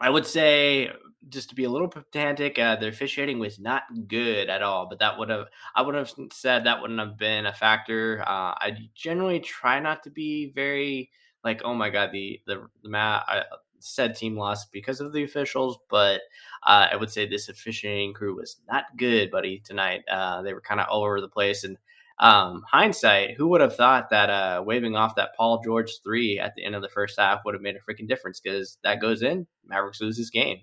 I 0.00 0.10
would 0.10 0.26
say 0.26 0.90
just 1.28 1.50
to 1.50 1.54
be 1.54 1.64
a 1.64 1.70
little 1.70 1.88
pedantic, 1.88 2.58
uh, 2.58 2.76
the 2.76 2.88
officiating 2.88 3.38
was 3.38 3.58
not 3.58 3.82
good 4.08 4.48
at 4.48 4.62
all. 4.62 4.86
But 4.88 5.00
that 5.00 5.18
would 5.18 5.28
have 5.30 5.46
I 5.74 5.82
would 5.82 5.94
have 5.94 6.12
said 6.32 6.64
that 6.64 6.80
wouldn't 6.80 7.00
have 7.00 7.18
been 7.18 7.46
a 7.46 7.52
factor. 7.52 8.22
Uh, 8.26 8.54
I 8.56 8.76
generally 8.94 9.40
try 9.40 9.80
not 9.80 10.04
to 10.04 10.10
be 10.10 10.52
very 10.52 11.10
like, 11.44 11.62
oh 11.64 11.74
my 11.74 11.90
god, 11.90 12.10
the 12.12 12.40
the 12.46 12.66
the 12.82 12.88
mat. 12.88 13.24
I, 13.28 13.42
said 13.80 14.14
team 14.14 14.36
lost 14.36 14.72
because 14.72 15.00
of 15.00 15.12
the 15.12 15.24
officials, 15.24 15.78
but 15.88 16.20
uh, 16.62 16.88
I 16.92 16.96
would 16.96 17.10
say 17.10 17.26
this 17.26 17.48
officiating 17.48 18.14
crew 18.14 18.36
was 18.36 18.56
not 18.68 18.84
good, 18.96 19.30
buddy, 19.30 19.62
tonight. 19.64 20.02
Uh, 20.10 20.42
they 20.42 20.54
were 20.54 20.60
kind 20.60 20.80
of 20.80 20.86
all 20.88 21.02
over 21.02 21.20
the 21.20 21.28
place. 21.28 21.64
And 21.64 21.76
um, 22.18 22.62
hindsight, 22.70 23.36
who 23.36 23.48
would 23.48 23.62
have 23.62 23.74
thought 23.74 24.10
that 24.10 24.28
uh, 24.30 24.62
waving 24.64 24.94
off 24.94 25.14
that 25.16 25.34
Paul 25.36 25.62
George 25.64 25.90
three 26.04 26.38
at 26.38 26.54
the 26.54 26.64
end 26.64 26.74
of 26.74 26.82
the 26.82 26.88
first 26.88 27.18
half 27.18 27.40
would 27.44 27.54
have 27.54 27.62
made 27.62 27.76
a 27.76 27.90
freaking 27.90 28.06
difference? 28.06 28.40
Because 28.40 28.78
that 28.84 29.00
goes 29.00 29.22
in, 29.22 29.46
Mavericks 29.66 30.00
lose 30.00 30.18
this 30.18 30.30
game. 30.30 30.58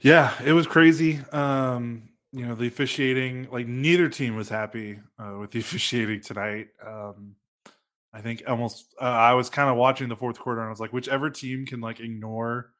Yeah, 0.00 0.34
it 0.44 0.52
was 0.52 0.66
crazy. 0.66 1.20
Um, 1.32 2.10
you 2.32 2.46
know, 2.46 2.54
the 2.54 2.68
officiating, 2.68 3.48
like 3.50 3.66
neither 3.66 4.08
team 4.08 4.36
was 4.36 4.48
happy 4.48 5.00
uh, 5.18 5.38
with 5.40 5.50
the 5.50 5.58
officiating 5.60 6.20
tonight. 6.20 6.68
Um, 6.86 7.34
I 8.16 8.22
think 8.22 8.42
almost 8.48 8.94
uh, 8.98 9.04
I 9.04 9.34
was 9.34 9.50
kind 9.50 9.68
of 9.68 9.76
watching 9.76 10.08
the 10.08 10.16
fourth 10.16 10.38
quarter 10.38 10.62
and 10.62 10.68
I 10.68 10.70
was 10.70 10.80
like, 10.80 10.92
whichever 10.92 11.28
team 11.28 11.66
can 11.66 11.82
like 11.82 12.00
ignore 12.00 12.70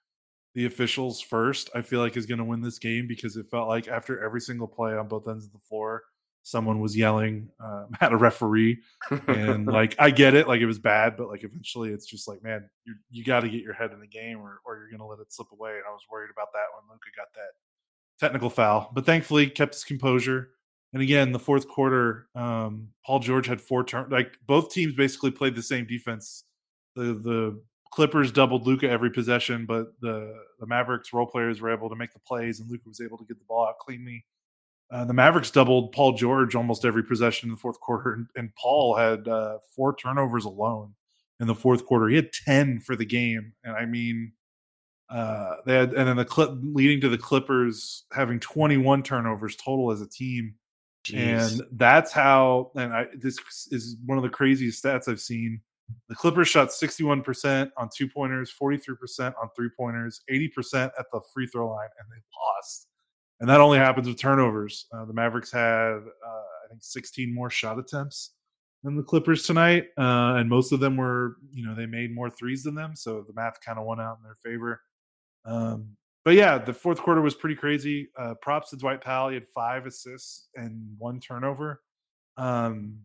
the 0.55 0.65
officials 0.65 1.21
first, 1.21 1.69
I 1.75 1.83
feel 1.83 2.01
like 2.01 2.17
is 2.17 2.25
going 2.25 2.39
to 2.39 2.45
win 2.45 2.63
this 2.63 2.79
game 2.79 3.07
because 3.07 3.37
it 3.37 3.45
felt 3.51 3.69
like 3.69 3.87
after 3.87 4.25
every 4.25 4.41
single 4.41 4.67
play 4.67 4.97
on 4.97 5.09
both 5.09 5.29
ends 5.29 5.45
of 5.45 5.53
the 5.53 5.59
floor, 5.59 6.05
someone 6.43 6.81
was 6.81 6.97
yelling 6.97 7.51
uh, 7.63 7.85
at 8.01 8.15
a 8.15 8.17
referee, 8.17 8.79
and 9.27 9.67
like 9.67 9.95
I 9.99 10.09
get 10.09 10.33
it, 10.33 10.49
like 10.49 10.63
it 10.63 10.67
was 10.67 10.79
bad, 10.79 11.19
but 11.19 11.29
like 11.29 11.45
eventually 11.45 11.91
it's 11.91 12.07
just 12.07 12.27
like, 12.27 12.43
man, 12.43 12.71
you 12.87 12.95
you 13.11 13.23
got 13.23 13.41
to 13.41 13.51
get 13.51 13.63
your 13.63 13.75
head 13.75 13.93
in 13.93 14.01
the 14.01 14.07
game 14.07 14.39
or 14.39 14.61
or 14.65 14.79
you're 14.79 14.89
going 14.89 15.01
to 15.01 15.05
let 15.05 15.21
it 15.21 15.31
slip 15.31 15.53
away. 15.53 15.73
And 15.73 15.83
I 15.87 15.93
was 15.93 16.07
worried 16.11 16.31
about 16.33 16.49
that 16.55 16.69
when 16.75 16.89
Luka 16.89 17.11
got 17.15 17.29
that 17.35 18.27
technical 18.27 18.49
foul, 18.49 18.91
but 18.95 19.05
thankfully 19.05 19.51
kept 19.51 19.75
his 19.75 19.85
composure 19.85 20.49
and 20.93 21.03
again, 21.03 21.33
the 21.33 21.39
fourth 21.39 21.69
quarter, 21.69 22.29
um, 22.35 22.89
Paul 23.05 23.19
George 23.19 23.47
had 23.47 23.61
four 23.61 23.85
turn. 23.85 24.09
Like 24.11 24.39
both 24.47 24.71
teams 24.71 24.95
basically 24.95 25.31
played 25.31 25.55
the 25.55 25.63
same 25.63 25.87
defense. 25.87 26.45
The 26.95 27.15
the 27.15 27.63
Clippers 27.91 28.33
doubled 28.33 28.67
Luka 28.67 28.89
every 28.89 29.11
possession, 29.11 29.67
but 29.67 29.89
the 30.01 30.35
the 30.59 30.67
Mavericks 30.67 31.13
role 31.13 31.27
players 31.27 31.61
were 31.61 31.73
able 31.73 31.89
to 31.89 31.97
make 31.97 32.13
the 32.13 32.21
plays, 32.21 32.61
and 32.61 32.71
Luka 32.71 32.89
was 32.89 33.01
able 33.01 33.19
to 33.19 33.25
get 33.25 33.39
the 33.39 33.45
ball 33.45 33.67
out 33.67 33.79
cleanly. 33.79 34.25
Uh, 34.91 35.05
the 35.05 35.15
Mavericks 35.15 35.51
doubled 35.51 35.93
Paul 35.93 36.13
George 36.13 36.55
almost 36.55 36.85
every 36.85 37.03
possession 37.03 37.49
in 37.49 37.55
the 37.55 37.61
fourth 37.61 37.81
quarter, 37.81 38.13
and, 38.13 38.27
and 38.37 38.55
Paul 38.55 38.97
had 38.97 39.27
uh, 39.27 39.59
four 39.75 39.97
turnovers 39.97 40.45
alone 40.45 40.95
in 41.41 41.49
the 41.49 41.55
fourth 41.55 41.85
quarter. 41.85 42.09
He 42.09 42.17
had 42.17 42.33
ten 42.33 42.81
for 42.81 42.95
the 42.95 43.05
game, 43.05 43.53
and 43.65 43.77
I 43.77 43.85
mean, 43.85 44.33
uh, 45.09 45.57
they 45.65 45.75
had, 45.75 45.93
and 45.93 46.09
then 46.09 46.17
the 46.17 46.25
clip 46.25 46.51
leading 46.63 47.01
to 47.01 47.09
the 47.09 47.19
Clippers 47.19 48.05
having 48.13 48.41
21 48.41 49.03
turnovers 49.03 49.57
total 49.57 49.91
as 49.91 50.01
a 50.01 50.09
team. 50.09 50.55
Jeez. 51.13 51.53
And 51.53 51.63
that's 51.73 52.13
how, 52.13 52.71
and 52.75 52.93
I, 52.93 53.07
this 53.17 53.39
is 53.71 53.97
one 54.05 54.19
of 54.19 54.25
the 54.25 54.31
craziest 54.31 54.83
stats 54.83 55.09
I've 55.09 55.21
seen. 55.21 55.61
The 56.09 56.17
Clippers 56.17 56.49
shot 56.49 56.69
61% 56.69 57.71
on 57.77 57.89
two 57.95 58.09
pointers, 58.09 58.53
43% 58.61 59.35
on 59.41 59.49
three 59.55 59.71
pointers, 59.77 60.21
80% 60.31 60.91
at 60.99 61.07
the 61.13 61.21
free 61.33 61.47
throw 61.47 61.71
line, 61.71 61.89
and 61.99 62.09
they 62.11 62.21
lost. 62.57 62.89
And 63.41 63.49
that 63.49 63.61
only 63.61 63.79
happens 63.79 64.09
with 64.09 64.19
turnovers. 64.19 64.87
Uh, 64.93 65.05
the 65.05 65.13
Mavericks 65.13 65.53
had, 65.53 65.61
uh, 65.61 66.47
I 66.65 66.69
think, 66.71 66.83
16 66.83 67.33
more 67.33 67.51
shot 67.51 67.79
attempts 67.79 68.33
than 68.83 68.97
the 68.97 69.03
Clippers 69.03 69.45
tonight. 69.45 69.85
Uh, 69.99 70.37
and 70.37 70.49
most 70.49 70.73
of 70.73 70.81
them 70.81 70.97
were, 70.97 71.37
you 71.53 71.67
know, 71.67 71.75
they 71.75 71.87
made 71.87 72.15
more 72.15 72.31
threes 72.31 72.63
than 72.63 72.75
them. 72.75 72.97
So 72.97 73.25
the 73.27 73.35
math 73.35 73.61
kind 73.61 73.79
of 73.79 73.85
went 73.85 74.01
out 74.01 74.19
in 74.19 74.25
their 74.25 74.37
favor. 74.43 74.81
Um, 75.45 75.97
but 76.27 76.35
yeah, 76.35 76.59
the 76.59 76.75
fourth 76.75 76.99
quarter 76.99 77.21
was 77.21 77.37
pretty 77.37 77.55
crazy. 77.55 78.09
Uh, 78.19 78.35
props 78.43 78.71
to 78.71 78.77
Dwight 78.77 79.01
Powell. 79.01 79.29
He 79.29 79.35
had 79.35 79.47
five 79.47 79.87
assists 79.87 80.49
and 80.57 80.97
one 80.99 81.21
turnover. 81.21 81.83
Um, 82.37 83.03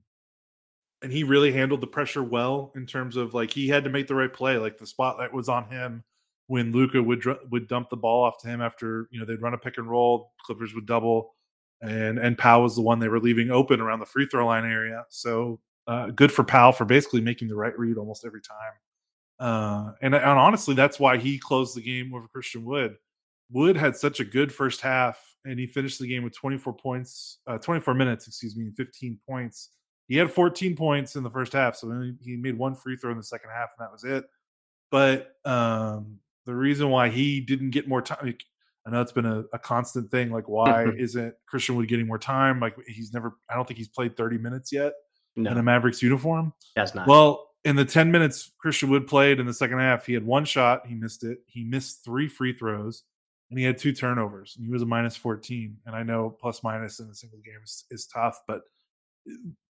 and 1.03 1.11
he 1.11 1.23
really 1.23 1.51
handled 1.51 1.81
the 1.81 1.87
pressure 1.87 2.23
well 2.23 2.71
in 2.75 2.87
terms 2.87 3.17
of 3.17 3.35
like 3.35 3.51
he 3.51 3.67
had 3.67 3.83
to 3.83 3.91
make 3.91 4.07
the 4.07 4.15
right 4.15 4.33
play. 4.33 4.57
Like 4.57 4.79
the 4.79 4.87
spotlight 4.87 5.31
was 5.31 5.49
on 5.49 5.69
him 5.69 6.03
when 6.47 6.71
Luka 6.71 7.01
would 7.01 7.23
would 7.51 7.67
dump 7.67 7.91
the 7.91 7.95
ball 7.95 8.23
off 8.23 8.41
to 8.41 8.47
him 8.47 8.59
after 8.59 9.07
you 9.11 9.19
know 9.19 9.25
they'd 9.27 9.39
run 9.39 9.53
a 9.53 9.57
pick 9.59 9.77
and 9.77 9.87
roll. 9.87 10.31
Clippers 10.43 10.73
would 10.73 10.87
double, 10.87 11.35
and 11.79 12.17
and 12.17 12.39
Powell 12.39 12.63
was 12.63 12.75
the 12.75 12.81
one 12.81 12.97
they 12.97 13.07
were 13.07 13.19
leaving 13.19 13.51
open 13.51 13.81
around 13.81 13.99
the 13.99 14.07
free 14.07 14.25
throw 14.25 14.47
line 14.47 14.65
area. 14.65 15.05
So 15.09 15.59
uh, 15.85 16.07
good 16.07 16.31
for 16.31 16.43
Powell 16.43 16.71
for 16.71 16.85
basically 16.85 17.21
making 17.21 17.49
the 17.49 17.55
right 17.55 17.77
read 17.77 17.99
almost 17.99 18.25
every 18.25 18.41
time. 18.41 18.73
Uh, 19.39 19.91
and, 20.01 20.15
and 20.15 20.23
honestly, 20.23 20.73
that's 20.73 20.99
why 20.99 21.17
he 21.17 21.37
closed 21.37 21.75
the 21.75 21.81
game 21.81 22.15
over 22.15 22.27
Christian 22.27 22.65
Wood 22.65 22.95
Wood 23.51 23.75
had 23.75 23.95
such 23.95 24.19
a 24.19 24.25
good 24.25 24.53
first 24.53 24.81
half, 24.81 25.19
and 25.45 25.59
he 25.59 25.67
finished 25.67 25.99
the 25.99 26.07
game 26.07 26.23
with 26.23 26.35
24 26.35 26.73
points, 26.73 27.39
uh, 27.47 27.57
24 27.57 27.93
minutes, 27.93 28.27
excuse 28.27 28.55
me, 28.55 28.71
15 28.77 29.19
points. 29.27 29.69
He 30.07 30.17
had 30.17 30.31
14 30.31 30.75
points 30.75 31.15
in 31.15 31.23
the 31.23 31.29
first 31.29 31.53
half, 31.53 31.75
so 31.75 31.89
he 32.21 32.35
made 32.35 32.57
one 32.57 32.75
free 32.75 32.97
throw 32.97 33.11
in 33.11 33.17
the 33.17 33.23
second 33.23 33.49
half, 33.49 33.71
and 33.77 33.85
that 33.85 33.91
was 33.91 34.03
it. 34.03 34.25
But 34.89 35.35
um, 35.45 36.17
the 36.45 36.53
reason 36.55 36.89
why 36.89 37.09
he 37.09 37.39
didn't 37.39 37.69
get 37.71 37.87
more 37.87 38.01
time. 38.01 38.19
Like, 38.23 38.43
I 38.85 38.89
know 38.89 38.99
it's 39.01 39.11
been 39.11 39.25
a, 39.25 39.43
a 39.53 39.59
constant 39.59 40.11
thing. 40.11 40.31
Like, 40.31 40.49
why 40.49 40.85
isn't 40.97 41.33
Christian 41.47 41.75
Wood 41.75 41.87
getting 41.87 42.07
more 42.07 42.17
time? 42.19 42.59
Like, 42.59 42.75
he's 42.87 43.13
never. 43.13 43.37
I 43.49 43.55
don't 43.55 43.67
think 43.67 43.77
he's 43.77 43.87
played 43.87 44.17
30 44.17 44.37
minutes 44.37 44.71
yet 44.71 44.93
No, 45.35 45.51
in 45.51 45.57
a 45.57 45.63
Mavericks 45.63 46.01
uniform. 46.01 46.53
that's 46.75 46.93
not. 46.93 47.07
Well, 47.07 47.47
in 47.63 47.75
the 47.75 47.85
10 47.85 48.11
minutes 48.11 48.51
Christian 48.59 48.89
Wood 48.89 49.07
played 49.07 49.39
in 49.39 49.45
the 49.45 49.53
second 49.53 49.79
half, 49.79 50.05
he 50.05 50.13
had 50.13 50.25
one 50.25 50.45
shot, 50.45 50.85
he 50.87 50.95
missed 50.95 51.23
it. 51.23 51.39
He 51.45 51.63
missed 51.63 52.03
three 52.03 52.27
free 52.27 52.53
throws, 52.53 53.03
and 53.51 53.59
he 53.59 53.65
had 53.65 53.77
two 53.77 53.91
turnovers. 53.91 54.55
And 54.55 54.65
he 54.65 54.71
was 54.71 54.81
a 54.81 54.85
minus 54.85 55.17
14. 55.17 55.77
And 55.85 55.95
I 55.95 56.03
know 56.03 56.35
plus 56.39 56.63
minus 56.63 56.99
in 56.99 57.09
a 57.09 57.13
single 57.13 57.39
game 57.39 57.59
is, 57.63 57.83
is 57.91 58.07
tough, 58.07 58.39
but 58.47 58.61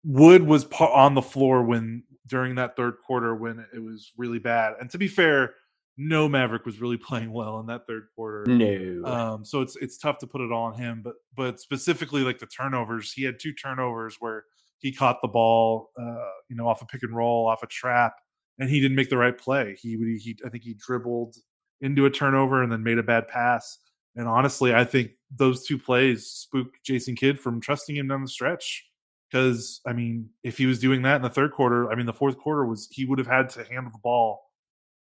Wood 0.04 0.44
was 0.44 0.66
on 0.74 1.16
the 1.16 1.22
floor 1.22 1.64
when 1.64 2.04
during 2.28 2.56
that 2.56 2.76
third 2.76 2.96
quarter 3.06 3.34
when 3.34 3.66
it 3.74 3.80
was 3.80 4.12
really 4.18 4.40
bad. 4.40 4.74
And 4.80 4.90
to 4.92 4.98
be 4.98 5.08
fair, 5.08 5.54
no 5.98 6.28
Maverick 6.28 6.66
was 6.66 6.82
really 6.82 6.98
playing 7.08 7.32
well 7.32 7.60
in 7.62 7.68
that 7.68 7.88
third 7.88 8.08
quarter. 8.14 8.44
no. 8.46 9.06
Um, 9.06 9.46
so 9.46 9.62
it's 9.62 9.78
it's 9.78 9.98
tough 9.98 10.18
to 10.20 10.28
put 10.28 10.42
it 10.42 10.52
all 10.52 10.66
on 10.66 10.74
him, 10.74 11.02
but 11.04 11.14
but 11.36 11.60
specifically 11.60 12.24
like 12.24 12.40
the 12.40 12.48
turnovers, 12.48 13.14
he 13.14 13.24
had 13.24 13.40
two 13.40 13.54
turnovers 13.54 14.18
where 14.20 14.44
he 14.80 14.92
caught 14.92 15.22
the 15.22 15.28
ball, 15.28 15.92
uh, 16.00 16.30
you 16.50 16.56
know, 16.56 16.68
off 16.68 16.82
a 16.82 16.86
pick 16.86 17.04
and 17.04 17.16
roll, 17.16 17.48
off 17.48 17.64
a 17.64 17.68
trap, 17.68 18.16
and 18.60 18.70
he 18.70 18.82
didn't 18.82 18.96
make 18.96 19.10
the 19.10 19.18
right 19.18 19.38
play. 19.38 19.78
He 19.80 19.96
he 20.24 20.38
I 20.46 20.50
think 20.50 20.64
he 20.64 20.74
dribbled 20.74 21.36
into 21.82 22.06
a 22.06 22.12
turnover 22.12 22.64
and 22.64 22.72
then 22.72 22.84
made 22.84 22.98
a 22.98 23.04
bad 23.04 23.28
pass. 23.28 23.80
And 24.16 24.28
honestly, 24.28 24.74
I 24.74 24.84
think 24.84 25.12
those 25.36 25.66
two 25.66 25.78
plays 25.78 26.28
spooked 26.28 26.84
Jason 26.84 27.16
Kidd 27.16 27.40
from 27.40 27.62
trusting 27.62 27.96
him 27.96 28.08
down 28.08 28.22
the 28.22 28.28
stretch. 28.28 28.86
Because 29.30 29.80
I 29.86 29.94
mean, 29.94 30.30
if 30.44 30.58
he 30.58 30.66
was 30.66 30.80
doing 30.80 31.04
that 31.04 31.18
in 31.18 31.22
the 31.22 31.30
third 31.30 31.54
quarter, 31.54 31.90
I 31.90 31.96
mean, 31.96 32.06
the 32.06 32.14
fourth 32.14 32.38
quarter 32.38 32.66
was 32.66 32.90
he 32.92 33.06
would 33.06 33.18
have 33.18 33.28
had 33.28 33.50
to 33.52 33.64
handle 33.64 33.92
the 33.92 34.00
ball 34.04 34.42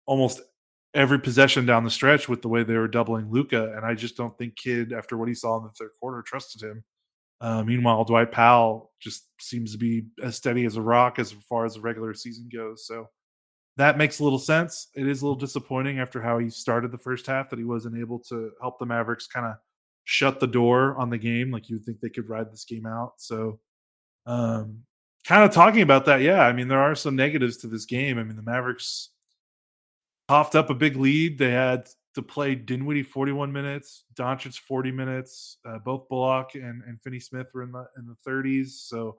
almost 0.07 0.41
every 0.95 1.21
possession 1.21 1.67
down 1.67 1.85
the 1.85 1.91
stretch 1.91 2.29
with 2.29 2.43
the 2.43 2.49
way 2.49 2.65
they 2.65 2.77
were 2.77 2.89
doubling 2.89 3.31
Luka, 3.31 3.73
and 3.77 3.85
I 3.85 3.95
just 3.95 4.17
don't 4.17 4.37
think 4.37 4.57
Kidd, 4.57 4.93
after 4.93 5.17
what 5.17 5.29
he 5.29 5.35
saw 5.35 5.59
in 5.59 5.65
the 5.65 5.71
third 5.71 5.91
quarter, 6.01 6.23
trusted 6.23 6.63
him. 6.63 6.83
Uh, 7.41 7.63
meanwhile, 7.63 8.05
Dwight 8.05 8.33
Powell 8.33 8.91
just 9.01 9.29
seems 9.41 9.73
to 9.73 9.79
be 9.79 10.07
as 10.23 10.35
steady 10.35 10.65
as 10.65 10.77
a 10.77 10.83
rock 10.83 11.19
as 11.19 11.33
far 11.49 11.65
as 11.65 11.75
the 11.75 11.81
regular 11.81 12.15
season 12.15 12.49
goes. 12.53 12.87
So 12.87 13.09
that 13.79 13.97
makes 13.97 14.19
a 14.19 14.25
little 14.25 14.41
sense. 14.41 14.89
It 14.95 15.07
is 15.07 15.23
a 15.23 15.25
little 15.25 15.39
disappointing 15.39 16.01
after 16.01 16.21
how 16.21 16.39
he 16.39 16.51
started 16.51 16.91
the 16.91 16.99
first 16.99 17.27
half 17.27 17.49
that 17.51 17.61
he 17.61 17.65
wasn't 17.65 17.97
able 17.97 18.19
to 18.29 18.51
help 18.61 18.79
the 18.79 18.87
Mavericks 18.87 19.29
kind 19.29 19.47
of 19.47 19.55
shut 20.03 20.41
the 20.41 20.49
door 20.49 20.97
on 20.97 21.11
the 21.11 21.17
game. 21.17 21.53
Like 21.53 21.69
you 21.69 21.77
would 21.77 21.85
think 21.85 22.01
they 22.01 22.09
could 22.09 22.29
ride 22.29 22.53
this 22.53 22.65
game 22.65 22.87
out. 22.87 23.15
So, 23.19 23.61
um, 24.27 24.81
kind 25.25 25.45
of 25.45 25.53
talking 25.53 25.83
about 25.83 26.07
that, 26.07 26.23
yeah. 26.23 26.43
I 26.43 26.53
mean, 26.53 26.67
there 26.67 26.81
are 26.81 26.97
some 26.97 27.15
negatives 27.15 27.57
to 27.59 27.69
this 27.69 27.85
game. 27.85 28.19
I 28.19 28.25
mean, 28.25 28.35
the 28.35 28.43
Mavericks 28.43 29.11
puffed 30.27 30.57
up 30.57 30.71
a 30.71 30.75
big 30.75 30.97
lead. 30.97 31.39
They 31.39 31.53
had 31.53 31.87
to 32.17 32.23
play 32.23 32.57
Dinwiddie 32.57 33.05
41 33.05 33.53
minutes, 33.53 34.07
Doncic 34.15 34.59
40 34.59 34.91
minutes. 34.91 35.59
Uh, 35.65 35.79
both 35.79 36.09
Bullock 36.09 36.57
and, 36.57 36.83
and 36.83 37.01
Finney 37.01 37.21
Smith 37.21 37.47
were 37.55 37.63
in 37.63 37.71
the 37.71 37.87
in 37.97 38.07
the 38.09 38.17
30s. 38.29 38.71
So 38.89 39.19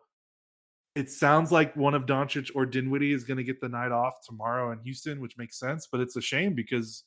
it 1.00 1.10
sounds 1.10 1.50
like 1.50 1.75
one 1.77 1.94
of 1.94 2.06
Doncic 2.06 2.51
or 2.53 2.65
Dinwiddie 2.65 3.13
is 3.13 3.24
going 3.24 3.38
to 3.38 3.44
get 3.44 3.62
the 3.62 3.70
night 3.70 3.94
off 3.94 4.15
tomorrow 4.27 4.74
in 4.74 4.79
Houston, 4.79 5.22
which 5.22 5.38
makes 5.38 5.58
sense. 5.58 5.88
But 5.89 6.01
it's 6.01 6.18
a 6.18 6.22
shame 6.22 6.56
because 6.56 7.06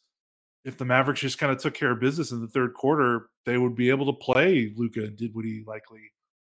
if 0.64 0.78
the 0.78 0.86
Mavericks 0.86 1.20
just 1.20 1.38
kind 1.38 1.52
of 1.52 1.58
took 1.58 1.74
care 1.74 1.90
of 1.90 2.00
business 2.00 2.32
in 2.32 2.40
the 2.40 2.48
third 2.48 2.72
quarter, 2.72 3.26
they 3.44 3.58
would 3.58 3.74
be 3.74 3.90
able 3.90 4.06
to 4.06 4.18
play 4.18 4.72
Luka 4.74 5.00
and 5.00 5.16
Dinwiddie 5.16 5.64
likely 5.66 6.12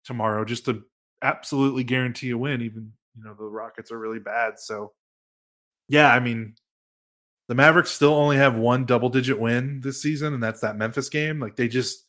tomorrow 0.04 0.44
just 0.44 0.66
to 0.66 0.84
absolutely 1.22 1.82
guarantee 1.82 2.30
a 2.30 2.38
win. 2.38 2.62
Even 2.62 2.92
you 3.16 3.24
know 3.24 3.34
the 3.34 3.44
Rockets 3.44 3.90
are 3.90 3.98
really 3.98 4.20
bad, 4.20 4.60
so 4.60 4.92
yeah, 5.88 6.12
I 6.12 6.20
mean 6.20 6.54
the 7.48 7.56
Mavericks 7.56 7.90
still 7.90 8.14
only 8.14 8.36
have 8.36 8.54
one 8.56 8.84
double 8.84 9.08
digit 9.08 9.40
win 9.40 9.80
this 9.80 10.00
season, 10.00 10.34
and 10.34 10.42
that's 10.42 10.60
that 10.60 10.76
Memphis 10.76 11.08
game. 11.08 11.40
Like 11.40 11.56
they 11.56 11.66
just 11.66 12.06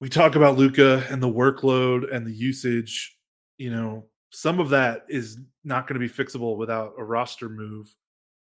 we 0.00 0.08
talk 0.08 0.34
about 0.34 0.58
Luka 0.58 1.06
and 1.10 1.22
the 1.22 1.32
workload 1.32 2.12
and 2.12 2.26
the 2.26 2.34
usage, 2.34 3.16
you 3.60 3.70
know, 3.70 4.06
some 4.30 4.58
of 4.58 4.70
that 4.70 5.04
is 5.10 5.36
not 5.64 5.86
going 5.86 6.00
to 6.00 6.08
be 6.08 6.12
fixable 6.12 6.56
without 6.56 6.94
a 6.96 7.04
roster 7.04 7.50
move. 7.50 7.94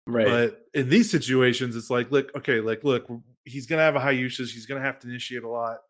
right. 0.06 0.26
But 0.26 0.66
in 0.72 0.88
these 0.88 1.10
situations, 1.10 1.76
it's 1.76 1.90
like, 1.90 2.10
look, 2.10 2.34
okay, 2.34 2.60
like, 2.60 2.84
look, 2.84 3.06
he's 3.44 3.66
going 3.66 3.78
to 3.78 3.84
have 3.84 3.96
a 3.96 4.00
high 4.00 4.12
usage. 4.12 4.54
He's 4.54 4.64
going 4.64 4.80
to 4.80 4.86
have 4.86 4.98
to 5.00 5.08
initiate 5.08 5.42
a 5.42 5.48
lot. 5.48 5.80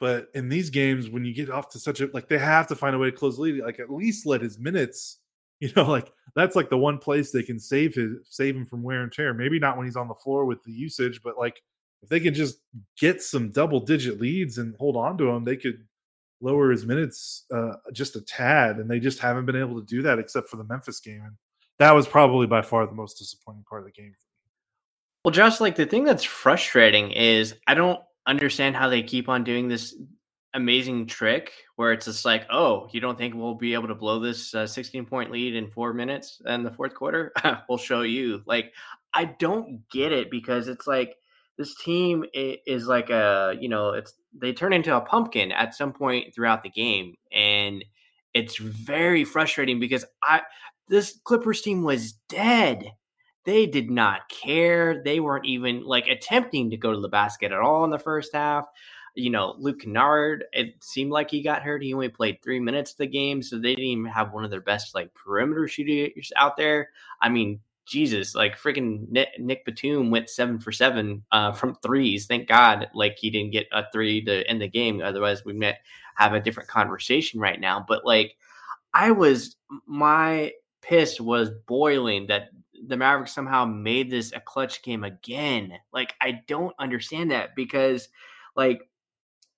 But 0.00 0.30
in 0.32 0.48
these 0.48 0.70
games, 0.70 1.10
when 1.10 1.26
you 1.26 1.34
get 1.34 1.50
off 1.50 1.68
to 1.70 1.78
such 1.78 2.00
a 2.00 2.08
like, 2.14 2.28
they 2.28 2.38
have 2.38 2.68
to 2.68 2.76
find 2.76 2.96
a 2.96 2.98
way 2.98 3.10
to 3.10 3.16
close 3.16 3.36
the 3.36 3.42
lead. 3.42 3.62
Like, 3.62 3.80
at 3.80 3.90
least 3.90 4.24
let 4.24 4.40
his 4.40 4.58
minutes, 4.58 5.18
you 5.60 5.70
know, 5.76 5.84
like 5.84 6.10
that's 6.34 6.56
like 6.56 6.70
the 6.70 6.78
one 6.78 6.96
place 6.96 7.30
they 7.32 7.42
can 7.42 7.58
save 7.58 7.96
his 7.96 8.12
save 8.22 8.56
him 8.56 8.64
from 8.64 8.82
wear 8.82 9.02
and 9.02 9.12
tear. 9.12 9.34
Maybe 9.34 9.58
not 9.58 9.76
when 9.76 9.86
he's 9.86 9.96
on 9.96 10.08
the 10.08 10.14
floor 10.14 10.46
with 10.46 10.62
the 10.62 10.72
usage, 10.72 11.20
but 11.22 11.36
like 11.36 11.60
if 12.02 12.08
they 12.08 12.20
can 12.20 12.32
just 12.32 12.60
get 12.96 13.20
some 13.20 13.50
double 13.50 13.80
digit 13.80 14.20
leads 14.20 14.56
and 14.56 14.76
hold 14.76 14.96
on 14.96 15.18
to 15.18 15.28
him, 15.30 15.44
they 15.44 15.56
could 15.56 15.87
lower 16.40 16.70
his 16.70 16.86
minutes 16.86 17.44
uh, 17.52 17.74
just 17.92 18.16
a 18.16 18.20
tad. 18.20 18.76
And 18.76 18.90
they 18.90 19.00
just 19.00 19.18
haven't 19.18 19.46
been 19.46 19.56
able 19.56 19.80
to 19.80 19.86
do 19.86 20.02
that 20.02 20.18
except 20.18 20.48
for 20.48 20.56
the 20.56 20.64
Memphis 20.64 21.00
game. 21.00 21.22
And 21.24 21.36
that 21.78 21.94
was 21.94 22.06
probably 22.06 22.46
by 22.46 22.62
far 22.62 22.86
the 22.86 22.92
most 22.92 23.18
disappointing 23.18 23.64
part 23.68 23.82
of 23.82 23.86
the 23.86 23.92
game. 23.92 24.14
Well, 25.24 25.32
Josh, 25.32 25.60
like 25.60 25.76
the 25.76 25.86
thing 25.86 26.04
that's 26.04 26.24
frustrating 26.24 27.10
is 27.10 27.54
I 27.66 27.74
don't 27.74 28.00
understand 28.26 28.76
how 28.76 28.88
they 28.88 29.02
keep 29.02 29.28
on 29.28 29.44
doing 29.44 29.68
this 29.68 29.96
amazing 30.54 31.06
trick 31.06 31.52
where 31.76 31.92
it's 31.92 32.06
just 32.06 32.24
like, 32.24 32.46
oh, 32.50 32.88
you 32.92 33.00
don't 33.00 33.18
think 33.18 33.34
we'll 33.34 33.54
be 33.54 33.74
able 33.74 33.88
to 33.88 33.94
blow 33.94 34.18
this 34.18 34.54
uh, 34.54 34.66
16 34.66 35.06
point 35.06 35.30
lead 35.30 35.54
in 35.54 35.70
four 35.70 35.92
minutes 35.92 36.40
in 36.46 36.62
the 36.62 36.70
fourth 36.70 36.94
quarter? 36.94 37.32
we'll 37.68 37.78
show 37.78 38.02
you. 38.02 38.42
Like, 38.46 38.72
I 39.14 39.24
don't 39.24 39.88
get 39.90 40.12
it 40.12 40.30
because 40.30 40.68
it's 40.68 40.86
like 40.86 41.16
this 41.58 41.74
team 41.76 42.24
is 42.32 42.86
like 42.86 43.10
a, 43.10 43.56
you 43.60 43.68
know, 43.68 43.90
it's 43.90 44.14
they 44.40 44.52
turn 44.52 44.72
into 44.72 44.96
a 44.96 45.00
pumpkin 45.00 45.52
at 45.52 45.74
some 45.74 45.92
point 45.92 46.34
throughout 46.34 46.62
the 46.62 46.70
game. 46.70 47.14
And 47.32 47.84
it's 48.32 48.56
very 48.56 49.24
frustrating 49.24 49.80
because 49.80 50.04
I, 50.22 50.42
this 50.88 51.18
Clippers 51.24 51.60
team 51.60 51.82
was 51.82 52.12
dead 52.28 52.92
they 53.48 53.64
did 53.64 53.90
not 53.90 54.28
care. 54.28 55.02
They 55.02 55.20
weren't 55.20 55.46
even 55.46 55.82
like 55.82 56.06
attempting 56.06 56.68
to 56.68 56.76
go 56.76 56.92
to 56.92 57.00
the 57.00 57.08
basket 57.08 57.50
at 57.50 57.60
all 57.60 57.82
in 57.82 57.90
the 57.90 57.98
first 57.98 58.34
half. 58.34 58.66
You 59.14 59.30
know, 59.30 59.54
Luke 59.58 59.80
Kennard, 59.80 60.44
it 60.52 60.74
seemed 60.84 61.12
like 61.12 61.30
he 61.30 61.42
got 61.42 61.62
hurt. 61.62 61.82
He 61.82 61.94
only 61.94 62.10
played 62.10 62.42
three 62.42 62.60
minutes 62.60 62.90
of 62.90 62.98
the 62.98 63.06
game, 63.06 63.42
so 63.42 63.56
they 63.56 63.74
didn't 63.74 63.84
even 63.84 64.04
have 64.04 64.34
one 64.34 64.44
of 64.44 64.50
their 64.50 64.60
best 64.60 64.94
like 64.94 65.14
perimeter 65.14 65.66
shooters 65.66 66.30
out 66.36 66.58
there. 66.58 66.90
I 67.22 67.30
mean, 67.30 67.60
Jesus, 67.88 68.34
like 68.34 68.58
freaking 68.58 69.08
Nick, 69.08 69.28
Nic 69.38 69.64
Batum 69.64 70.10
went 70.10 70.30
seven 70.30 70.58
for 70.58 70.72
seven 70.72 71.24
uh, 71.32 71.52
from 71.52 71.76
threes. 71.76 72.26
Thank 72.26 72.48
God, 72.48 72.88
like 72.94 73.16
he 73.18 73.30
didn't 73.30 73.52
get 73.52 73.66
a 73.72 73.84
three 73.92 74.24
to 74.24 74.46
end 74.46 74.60
the 74.60 74.68
game. 74.68 75.00
Otherwise, 75.02 75.44
we 75.44 75.52
might 75.52 75.76
have 76.16 76.34
a 76.34 76.40
different 76.40 76.68
conversation 76.68 77.40
right 77.40 77.60
now. 77.60 77.84
But 77.86 78.04
like, 78.04 78.36
I 78.94 79.10
was 79.12 79.56
my 79.86 80.52
piss 80.82 81.20
was 81.20 81.50
boiling 81.66 82.26
that 82.28 82.48
the 82.86 82.96
Mavericks 82.96 83.34
somehow 83.34 83.64
made 83.64 84.10
this 84.10 84.32
a 84.32 84.40
clutch 84.40 84.82
game 84.82 85.04
again. 85.04 85.72
Like 85.92 86.14
I 86.20 86.42
don't 86.46 86.74
understand 86.78 87.30
that 87.30 87.54
because 87.56 88.08
like 88.56 88.80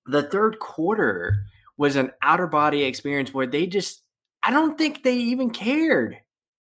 the 0.07 0.23
third 0.23 0.59
quarter 0.59 1.45
was 1.77 1.97
an 1.97 2.11
outer 2.23 2.47
body 2.47 2.83
experience 2.83 3.33
where 3.33 3.47
they 3.47 3.67
just 3.67 4.03
I 4.43 4.51
don't 4.51 4.79
think 4.79 5.03
they 5.03 5.17
even 5.17 5.51
cared. 5.51 6.19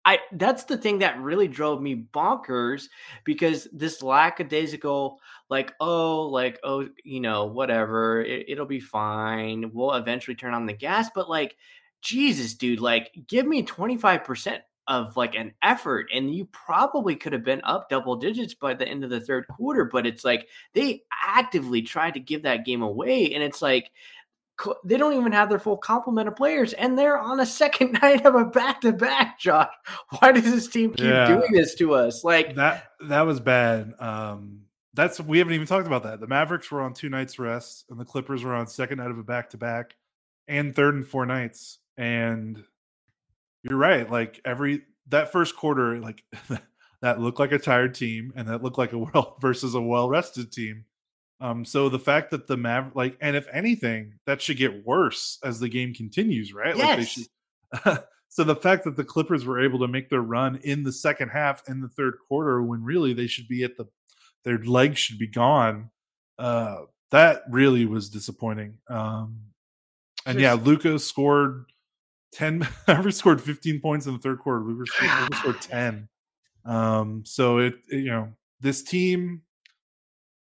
I 0.08 0.20
that's 0.32 0.64
the 0.64 0.78
thing 0.78 1.00
that 1.00 1.20
really 1.20 1.50
drove 1.50 1.82
me 1.82 2.08
bonkers 2.14 2.88
because 3.26 3.68
this 3.74 4.02
lackadaisical 4.02 5.20
like 5.50 5.74
oh 5.82 6.22
like 6.22 6.60
oh 6.64 6.88
you 7.04 7.20
know 7.20 7.48
whatever 7.48 8.22
it, 8.22 8.46
it'll 8.48 8.66
be 8.66 8.80
fine 8.80 9.70
we'll 9.74 9.96
eventually 9.96 10.36
turn 10.36 10.54
on 10.54 10.66
the 10.66 10.72
gas 10.72 11.10
but 11.14 11.30
like 11.30 11.58
Jesus 12.02 12.54
dude 12.54 12.80
like 12.80 13.12
give 13.28 13.46
me 13.46 13.64
25% 13.64 14.60
of 14.88 15.18
like 15.18 15.36
an 15.36 15.54
effort 15.62 16.08
and 16.14 16.34
you 16.34 16.46
probably 16.54 17.18
could 17.18 17.34
have 17.34 17.44
been 17.44 17.60
up 17.66 17.90
double 17.90 18.16
digits 18.16 18.54
by 18.54 18.74
the 18.74 18.88
end 18.88 19.04
of 19.04 19.10
the 19.10 19.20
third 19.20 19.46
quarter 19.50 19.84
but 19.84 20.08
it's 20.08 20.24
like 20.24 20.48
they 20.74 21.02
actively 21.28 21.82
tried 21.82 22.14
to 22.14 22.22
give 22.22 22.44
that 22.44 22.66
game 22.66 22.82
away 22.82 23.34
and 23.34 23.44
it's 23.44 23.62
like 23.62 23.92
they 24.84 24.98
don't 24.98 25.14
even 25.14 25.32
have 25.32 25.50
their 25.50 25.60
full 25.60 25.78
complement 25.78 26.28
of 26.28 26.36
players 26.36 26.74
and 26.74 26.98
they're 26.98 27.18
on 27.18 27.40
a 27.40 27.46
second 27.46 27.92
night 28.02 28.26
of 28.26 28.34
a 28.36 28.46
back-to-back 28.46 29.40
josh 29.40 29.70
why 30.20 30.32
does 30.32 30.44
this 30.44 30.68
team 30.68 30.92
keep 30.92 31.06
Yeah. 31.06 31.28
doing 31.28 31.52
this 31.52 31.76
to 31.76 31.94
us 31.94 32.24
like 32.24 32.56
That 32.56 32.86
that 33.08 33.22
was 33.22 33.40
bad. 33.40 33.94
Um, 34.00 34.62
that's 34.94 35.20
we 35.20 35.38
haven't 35.38 35.54
even 35.54 35.68
talked 35.68 35.86
about 35.86 36.02
that. 36.04 36.20
The 36.20 36.26
Mavericks 36.28 36.72
were 36.72 36.82
on 36.82 36.96
two 36.96 37.08
nights 37.10 37.38
rest, 37.38 37.86
and 37.92 38.00
the 38.00 38.06
Clippers 38.06 38.44
were 38.44 38.56
on 38.56 38.66
second 38.66 38.98
night 38.98 39.12
of 39.12 39.20
a 39.20 39.24
back 39.24 39.52
to 39.52 39.58
back, 39.58 39.96
and 40.48 40.76
third 40.76 40.96
and 40.96 41.08
four 41.08 41.28
nights. 41.28 41.78
And 41.98 42.64
you're 43.62 43.78
right. 43.78 44.10
Like 44.10 44.42
every 44.44 44.82
that 45.10 45.32
first 45.32 45.56
quarter, 45.56 46.00
like 46.00 46.24
that 47.02 47.20
looked 47.22 47.38
like 47.40 47.52
a 47.52 47.60
tired 47.60 47.94
team, 47.94 48.34
and 48.36 48.48
that 48.48 48.64
looked 48.64 48.80
like 48.80 48.94
a 48.94 48.98
well 49.14 49.38
versus 49.40 49.76
a 49.76 49.82
well 49.82 50.10
rested 50.10 50.52
team. 50.52 50.86
Um, 51.40 51.64
so 51.66 51.88
the 51.90 52.00
fact 52.00 52.32
that 52.32 52.48
the 52.48 52.56
Maver 52.56 52.94
like, 52.96 53.18
and 53.22 53.36
if 53.36 53.48
anything, 53.52 54.16
that 54.26 54.42
should 54.42 54.58
get 54.58 54.86
worse 54.86 55.38
as 55.44 55.60
the 55.60 55.70
game 55.70 55.94
continues, 55.94 56.54
right? 56.54 56.76
Like 56.76 56.98
they 56.98 57.04
Yes. 57.04 57.28
should 57.84 58.04
So 58.30 58.44
the 58.44 58.56
fact 58.56 58.84
that 58.84 58.96
the 58.96 59.04
Clippers 59.04 59.46
were 59.46 59.64
able 59.64 59.80
to 59.80 59.88
make 59.88 60.10
their 60.10 60.22
run 60.22 60.58
in 60.64 60.84
the 60.84 60.92
second 60.92 61.30
half 61.30 61.64
in 61.70 61.80
the 61.82 61.88
third 61.90 62.16
quarter 62.28 62.62
when 62.62 62.84
really 62.84 63.14
they 63.14 63.28
should 63.28 63.48
be 63.48 63.64
at 63.64 63.78
the 63.78 63.86
their 64.44 64.58
legs 64.60 65.00
should 65.00 65.18
be 65.18 65.28
gone, 65.28 65.90
uh, 66.38 66.82
that 67.12 67.44
really 67.50 67.86
was 67.86 68.10
disappointing. 68.10 68.78
Um, 68.90 69.40
and 70.26 70.40
yeah, 70.40 70.54
Luka 70.54 71.00
scored 71.00 71.66
ten. 72.32 72.68
Ever 72.88 73.12
scored 73.12 73.42
fifteen 73.42 73.80
points 73.80 74.06
in 74.08 74.14
the 74.14 74.20
third 74.20 74.40
quarter. 74.40 74.62
Luka 74.64 74.86
scored, 74.92 75.36
scored 75.36 75.62
ten. 75.62 76.10
Um, 76.66 77.24
so 77.26 77.60
it, 77.60 77.76
it, 77.90 77.98
you 78.00 78.12
know 78.12 78.30
this 78.60 78.84
team, 78.84 79.42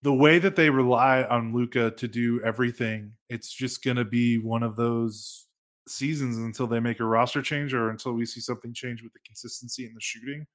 the 0.03 0.13
way 0.13 0.39
that 0.39 0.55
they 0.55 0.69
rely 0.69 1.23
on 1.23 1.53
Luka 1.53 1.91
to 1.91 2.07
do 2.07 2.41
everything, 2.43 3.13
it's 3.29 3.51
just 3.51 3.83
going 3.83 3.97
to 3.97 4.05
be 4.05 4.37
one 4.37 4.63
of 4.63 4.75
those 4.75 5.47
seasons 5.87 6.37
until 6.37 6.67
they 6.67 6.79
make 6.79 6.99
a 6.99 7.05
roster 7.05 7.41
change 7.41 7.73
or 7.73 7.89
until 7.89 8.13
we 8.13 8.25
see 8.25 8.41
something 8.41 8.73
change 8.73 9.01
with 9.01 9.13
the 9.13 9.19
consistency 9.25 9.85
in 9.85 9.93
the 9.93 10.01
shooting. 10.01 10.45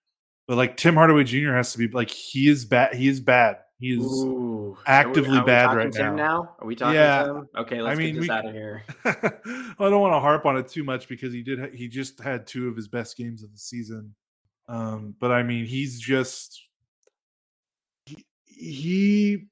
But 0.46 0.56
like 0.56 0.76
Tim 0.76 0.94
Hardaway 0.94 1.24
Jr. 1.24 1.52
has 1.52 1.72
to 1.72 1.78
be 1.78 1.88
like 1.88 2.10
he 2.10 2.48
is 2.48 2.64
bad. 2.64 2.94
He 2.94 3.08
is 3.08 3.20
bad. 3.20 3.58
He 3.78 3.94
is 3.94 4.04
Ooh. 4.04 4.76
actively 4.86 5.30
are 5.30 5.32
we, 5.32 5.38
are 5.38 5.42
we 5.42 5.46
bad 5.46 5.76
right 5.76 5.94
now. 5.94 6.14
now. 6.14 6.56
Are 6.60 6.66
we 6.66 6.76
talking 6.76 6.94
yeah. 6.94 7.24
to 7.24 7.34
him? 7.34 7.48
Okay, 7.58 7.82
let's 7.82 7.98
I 7.98 8.00
mean, 8.00 8.14
get 8.14 8.20
this 8.20 8.28
we, 8.28 8.34
out 8.34 8.46
of 8.46 8.52
here. 8.52 8.84
I 9.04 9.90
don't 9.90 10.00
want 10.00 10.14
to 10.14 10.20
harp 10.20 10.46
on 10.46 10.56
it 10.56 10.68
too 10.68 10.84
much 10.84 11.08
because 11.08 11.32
he 11.32 11.42
did. 11.42 11.74
He 11.74 11.88
just 11.88 12.20
had 12.20 12.46
two 12.46 12.68
of 12.68 12.76
his 12.76 12.86
best 12.86 13.16
games 13.16 13.42
of 13.42 13.50
the 13.52 13.58
season. 13.58 14.14
Um, 14.68 15.16
but 15.18 15.32
I 15.32 15.42
mean, 15.42 15.64
he's 15.64 16.00
just 16.00 16.60
he, 18.62 19.48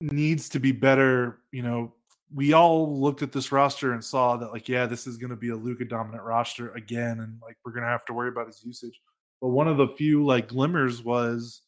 needs 0.00 0.48
to 0.50 0.60
be 0.60 0.72
better. 0.72 1.40
You 1.50 1.62
know, 1.62 1.94
we 2.32 2.52
all 2.52 3.00
looked 3.00 3.22
at 3.22 3.32
this 3.32 3.50
roster 3.50 3.92
and 3.92 4.04
saw 4.04 4.36
that 4.36 4.52
like 4.52 4.68
yeah 4.68 4.86
this 4.86 5.06
is 5.06 5.16
going 5.16 5.30
to 5.30 5.36
be 5.36 5.48
a 5.50 5.56
Luka 5.56 5.84
dominant 5.84 6.22
roster 6.22 6.72
again 6.72 7.20
and 7.20 7.38
like 7.42 7.56
we're 7.64 7.72
going 7.72 7.84
to 7.84 7.90
have 7.90 8.04
to 8.06 8.12
worry 8.12 8.28
about 8.28 8.46
his 8.46 8.62
usage. 8.64 9.00
But 9.40 9.48
one 9.48 9.68
of 9.68 9.76
the 9.76 9.88
few 9.88 10.24
like 10.24 10.48
glimmers 10.48 11.02
was 11.02 11.62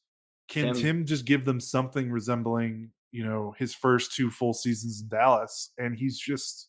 can 0.49 0.75
Tim, 0.75 0.83
Tim 0.83 1.07
just 1.07 1.25
give 1.25 1.45
them 1.45 1.61
something 1.61 2.11
resembling 2.11 2.91
you 3.13 3.25
know 3.25 3.55
his 3.59 3.75
first 3.75 4.15
two 4.15 4.31
full 4.31 4.55
seasons 4.55 5.01
in 5.01 5.09
Dallas? 5.09 5.73
And 5.79 5.97
he's 5.97 6.19
just 6.19 6.69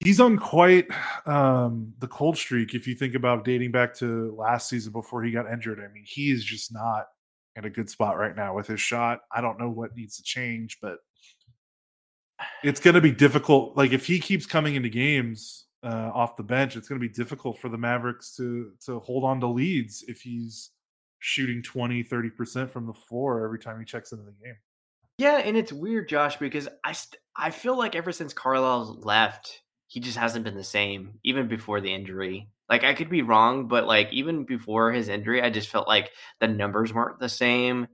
he's 0.00 0.20
on 0.20 0.38
quite 0.38 0.86
um 1.26 1.92
the 1.98 2.08
cold 2.08 2.36
streak 2.36 2.74
if 2.74 2.86
you 2.86 2.94
think 2.94 3.14
about 3.14 3.44
dating 3.44 3.72
back 3.72 3.94
to 3.94 4.34
last 4.38 4.68
season 4.68 4.92
before 4.92 5.24
he 5.24 5.32
got 5.32 5.50
injured. 5.50 5.80
I 5.80 5.92
mean 5.92 6.04
he 6.06 6.30
is 6.30 6.44
just 6.44 6.72
not 6.72 7.06
in 7.56 7.64
a 7.64 7.70
good 7.70 7.88
spot 7.88 8.18
right 8.18 8.36
now 8.36 8.54
with 8.54 8.66
his 8.66 8.80
shot 8.80 9.20
i 9.32 9.40
don't 9.40 9.58
know 9.58 9.70
what 9.70 9.96
needs 9.96 10.16
to 10.16 10.22
change 10.22 10.78
but 10.80 10.98
it's 12.62 12.80
going 12.80 12.94
to 12.94 13.00
be 13.00 13.12
difficult. 13.12 13.76
Like 13.76 13.92
if 13.92 14.06
he 14.06 14.18
keeps 14.18 14.46
coming 14.46 14.74
into 14.74 14.88
games 14.88 15.66
uh, 15.82 16.10
off 16.14 16.36
the 16.36 16.42
bench, 16.42 16.76
it's 16.76 16.88
going 16.88 17.00
to 17.00 17.06
be 17.06 17.12
difficult 17.12 17.58
for 17.58 17.68
the 17.68 17.78
Mavericks 17.78 18.34
to 18.36 18.72
to 18.86 19.00
hold 19.00 19.24
on 19.24 19.40
to 19.40 19.46
leads 19.46 20.04
if 20.08 20.20
he's 20.20 20.70
shooting 21.18 21.62
20, 21.62 22.04
30% 22.04 22.68
from 22.68 22.86
the 22.86 22.92
floor 22.92 23.44
every 23.44 23.58
time 23.58 23.78
he 23.78 23.84
checks 23.84 24.12
into 24.12 24.24
the 24.24 24.32
game. 24.44 24.56
Yeah, 25.16 25.38
and 25.38 25.56
it's 25.56 25.72
weird, 25.72 26.08
Josh, 26.08 26.36
because 26.36 26.68
I 26.84 26.92
st- 26.92 27.20
I 27.36 27.50
feel 27.50 27.78
like 27.78 27.94
ever 27.94 28.12
since 28.12 28.32
Carlisle's 28.32 29.04
left, 29.04 29.62
he 29.86 30.00
just 30.00 30.18
hasn't 30.18 30.44
been 30.44 30.56
the 30.56 30.64
same, 30.64 31.20
even 31.22 31.48
before 31.48 31.80
the 31.80 31.94
injury. 31.94 32.48
Like 32.68 32.84
I 32.84 32.94
could 32.94 33.10
be 33.10 33.22
wrong, 33.22 33.68
but 33.68 33.86
like 33.86 34.12
even 34.12 34.44
before 34.44 34.92
his 34.92 35.08
injury, 35.08 35.42
I 35.42 35.50
just 35.50 35.68
felt 35.68 35.88
like 35.88 36.10
the 36.40 36.48
numbers 36.48 36.92
weren't 36.92 37.18
the 37.18 37.28
same. 37.28 37.86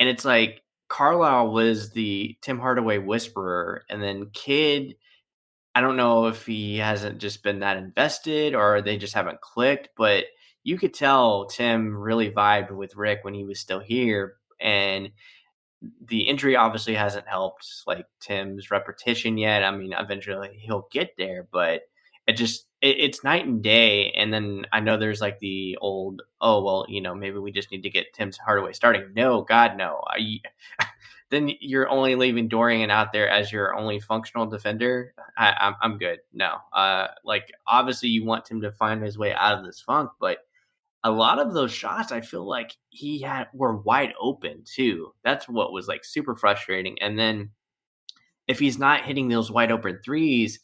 And 0.00 0.08
it's 0.08 0.24
like 0.24 0.62
Carlisle 0.88 1.52
was 1.52 1.90
the 1.90 2.36
Tim 2.40 2.58
Hardaway 2.58 2.98
whisperer, 2.98 3.84
and 3.88 4.02
then 4.02 4.30
Kidd. 4.32 4.96
I 5.74 5.80
don't 5.80 5.96
know 5.96 6.26
if 6.26 6.46
he 6.46 6.78
hasn't 6.78 7.18
just 7.18 7.42
been 7.42 7.60
that 7.60 7.76
invested 7.76 8.54
or 8.54 8.80
they 8.80 8.96
just 8.96 9.14
haven't 9.14 9.40
clicked, 9.40 9.88
but 9.96 10.26
you 10.62 10.78
could 10.78 10.94
tell 10.94 11.46
Tim 11.46 11.96
really 11.96 12.30
vibed 12.30 12.70
with 12.70 12.96
Rick 12.96 13.20
when 13.22 13.34
he 13.34 13.44
was 13.44 13.58
still 13.58 13.80
here. 13.80 14.36
And 14.60 15.10
the 16.06 16.22
injury 16.22 16.56
obviously 16.56 16.94
hasn't 16.94 17.28
helped 17.28 17.66
like 17.86 18.06
Tim's 18.20 18.70
repetition 18.70 19.36
yet. 19.36 19.64
I 19.64 19.70
mean, 19.72 19.92
eventually 19.98 20.50
he'll 20.60 20.88
get 20.90 21.10
there, 21.18 21.48
but 21.52 21.82
it 22.26 22.34
just 22.34 22.66
it, 22.80 22.96
it's 22.98 23.24
night 23.24 23.46
and 23.46 23.62
day. 23.62 24.10
And 24.12 24.32
then 24.32 24.66
I 24.72 24.80
know 24.80 24.96
there's 24.96 25.20
like 25.20 25.38
the 25.38 25.76
old, 25.80 26.22
oh 26.40 26.62
well, 26.62 26.86
you 26.88 27.00
know, 27.00 27.14
maybe 27.14 27.38
we 27.38 27.52
just 27.52 27.70
need 27.70 27.82
to 27.82 27.90
get 27.90 28.12
Tim 28.12 28.30
Hardaway 28.44 28.72
starting. 28.72 29.12
No, 29.14 29.42
God, 29.42 29.76
no. 29.76 30.02
I, 30.06 30.40
then 31.30 31.50
you're 31.60 31.88
only 31.88 32.14
leaving 32.14 32.48
Dorian 32.48 32.90
out 32.90 33.12
there 33.12 33.28
as 33.28 33.50
your 33.50 33.74
only 33.74 33.98
functional 34.00 34.46
defender. 34.46 35.14
I, 35.36 35.54
I'm, 35.58 35.74
I'm 35.80 35.98
good. 35.98 36.20
No, 36.32 36.56
uh, 36.72 37.08
like 37.24 37.50
obviously 37.66 38.10
you 38.10 38.24
want 38.24 38.50
him 38.50 38.60
to 38.60 38.72
find 38.72 39.02
his 39.02 39.18
way 39.18 39.32
out 39.32 39.58
of 39.58 39.64
this 39.64 39.80
funk, 39.80 40.10
but 40.20 40.38
a 41.06 41.10
lot 41.10 41.38
of 41.38 41.52
those 41.52 41.70
shots, 41.72 42.12
I 42.12 42.22
feel 42.22 42.48
like 42.48 42.76
he 42.88 43.20
had 43.20 43.48
were 43.52 43.76
wide 43.76 44.14
open 44.18 44.62
too. 44.64 45.12
That's 45.22 45.48
what 45.48 45.72
was 45.72 45.86
like 45.86 46.02
super 46.02 46.34
frustrating. 46.34 47.00
And 47.02 47.18
then 47.18 47.50
if 48.48 48.58
he's 48.58 48.78
not 48.78 49.04
hitting 49.04 49.28
those 49.28 49.50
wide 49.50 49.70
open 49.70 50.00
threes, 50.02 50.60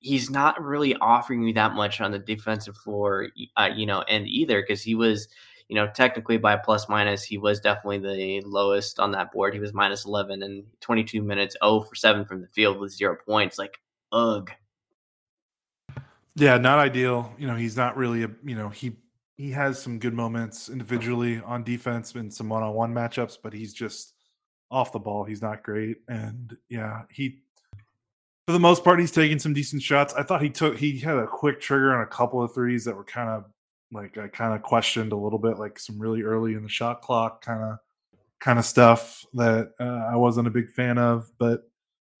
he's 0.00 0.30
not 0.30 0.60
really 0.62 0.96
offering 0.96 1.42
you 1.42 1.52
that 1.54 1.74
much 1.74 2.00
on 2.00 2.10
the 2.10 2.18
defensive 2.18 2.76
floor, 2.76 3.28
uh, 3.56 3.68
you 3.74 3.86
know, 3.86 4.00
and 4.02 4.26
either 4.26 4.62
because 4.62 4.82
he 4.82 4.94
was, 4.94 5.28
you 5.68 5.76
know, 5.76 5.88
technically 5.94 6.38
by 6.38 6.56
plus 6.56 6.88
minus, 6.88 7.22
he 7.22 7.38
was 7.38 7.60
definitely 7.60 7.98
the 7.98 8.40
lowest 8.46 8.98
on 8.98 9.12
that 9.12 9.30
board. 9.30 9.54
He 9.54 9.60
was 9.60 9.74
minus 9.74 10.06
11 10.06 10.42
and 10.42 10.64
22 10.80 11.22
minutes, 11.22 11.54
0 11.62 11.82
for 11.82 11.94
7 11.94 12.24
from 12.24 12.40
the 12.40 12.48
field 12.48 12.80
with 12.80 12.92
zero 12.92 13.16
points. 13.26 13.58
Like, 13.58 13.78
ugh. 14.10 14.50
Yeah, 16.34 16.56
not 16.56 16.78
ideal. 16.78 17.34
You 17.38 17.46
know, 17.46 17.56
he's 17.56 17.76
not 17.76 17.96
really 17.96 18.24
a, 18.24 18.30
you 18.42 18.56
know, 18.56 18.70
he, 18.70 18.96
he 19.36 19.50
has 19.50 19.80
some 19.80 19.98
good 19.98 20.14
moments 20.14 20.70
individually 20.70 21.42
on 21.44 21.62
defense 21.62 22.14
in 22.14 22.30
some 22.30 22.48
one 22.48 22.62
on 22.62 22.74
one 22.74 22.94
matchups, 22.94 23.36
but 23.42 23.52
he's 23.52 23.74
just 23.74 24.14
off 24.70 24.92
the 24.92 24.98
ball. 24.98 25.24
He's 25.24 25.42
not 25.42 25.62
great. 25.62 25.98
And 26.08 26.56
yeah, 26.68 27.02
he, 27.10 27.42
for 28.46 28.52
the 28.52 28.60
most 28.60 28.84
part, 28.84 29.00
he's 29.00 29.12
taking 29.12 29.38
some 29.38 29.52
decent 29.52 29.82
shots. 29.82 30.14
I 30.14 30.22
thought 30.22 30.42
he 30.42 30.50
took 30.50 30.76
he 30.76 30.98
had 30.98 31.16
a 31.16 31.26
quick 31.26 31.60
trigger 31.60 31.94
on 31.94 32.02
a 32.02 32.06
couple 32.06 32.42
of 32.42 32.54
threes 32.54 32.84
that 32.84 32.96
were 32.96 33.04
kind 33.04 33.28
of 33.28 33.44
like 33.92 34.18
I 34.18 34.28
kind 34.28 34.54
of 34.54 34.62
questioned 34.62 35.12
a 35.12 35.16
little 35.16 35.38
bit, 35.38 35.58
like 35.58 35.78
some 35.78 35.98
really 35.98 36.22
early 36.22 36.54
in 36.54 36.62
the 36.62 36.68
shot 36.68 37.02
clock 37.02 37.44
kind 37.44 37.62
of 37.62 37.78
kind 38.40 38.58
of 38.58 38.64
stuff 38.64 39.24
that 39.34 39.72
uh, 39.78 40.08
I 40.10 40.16
wasn't 40.16 40.48
a 40.48 40.50
big 40.50 40.70
fan 40.70 40.98
of. 40.98 41.30
But 41.38 41.70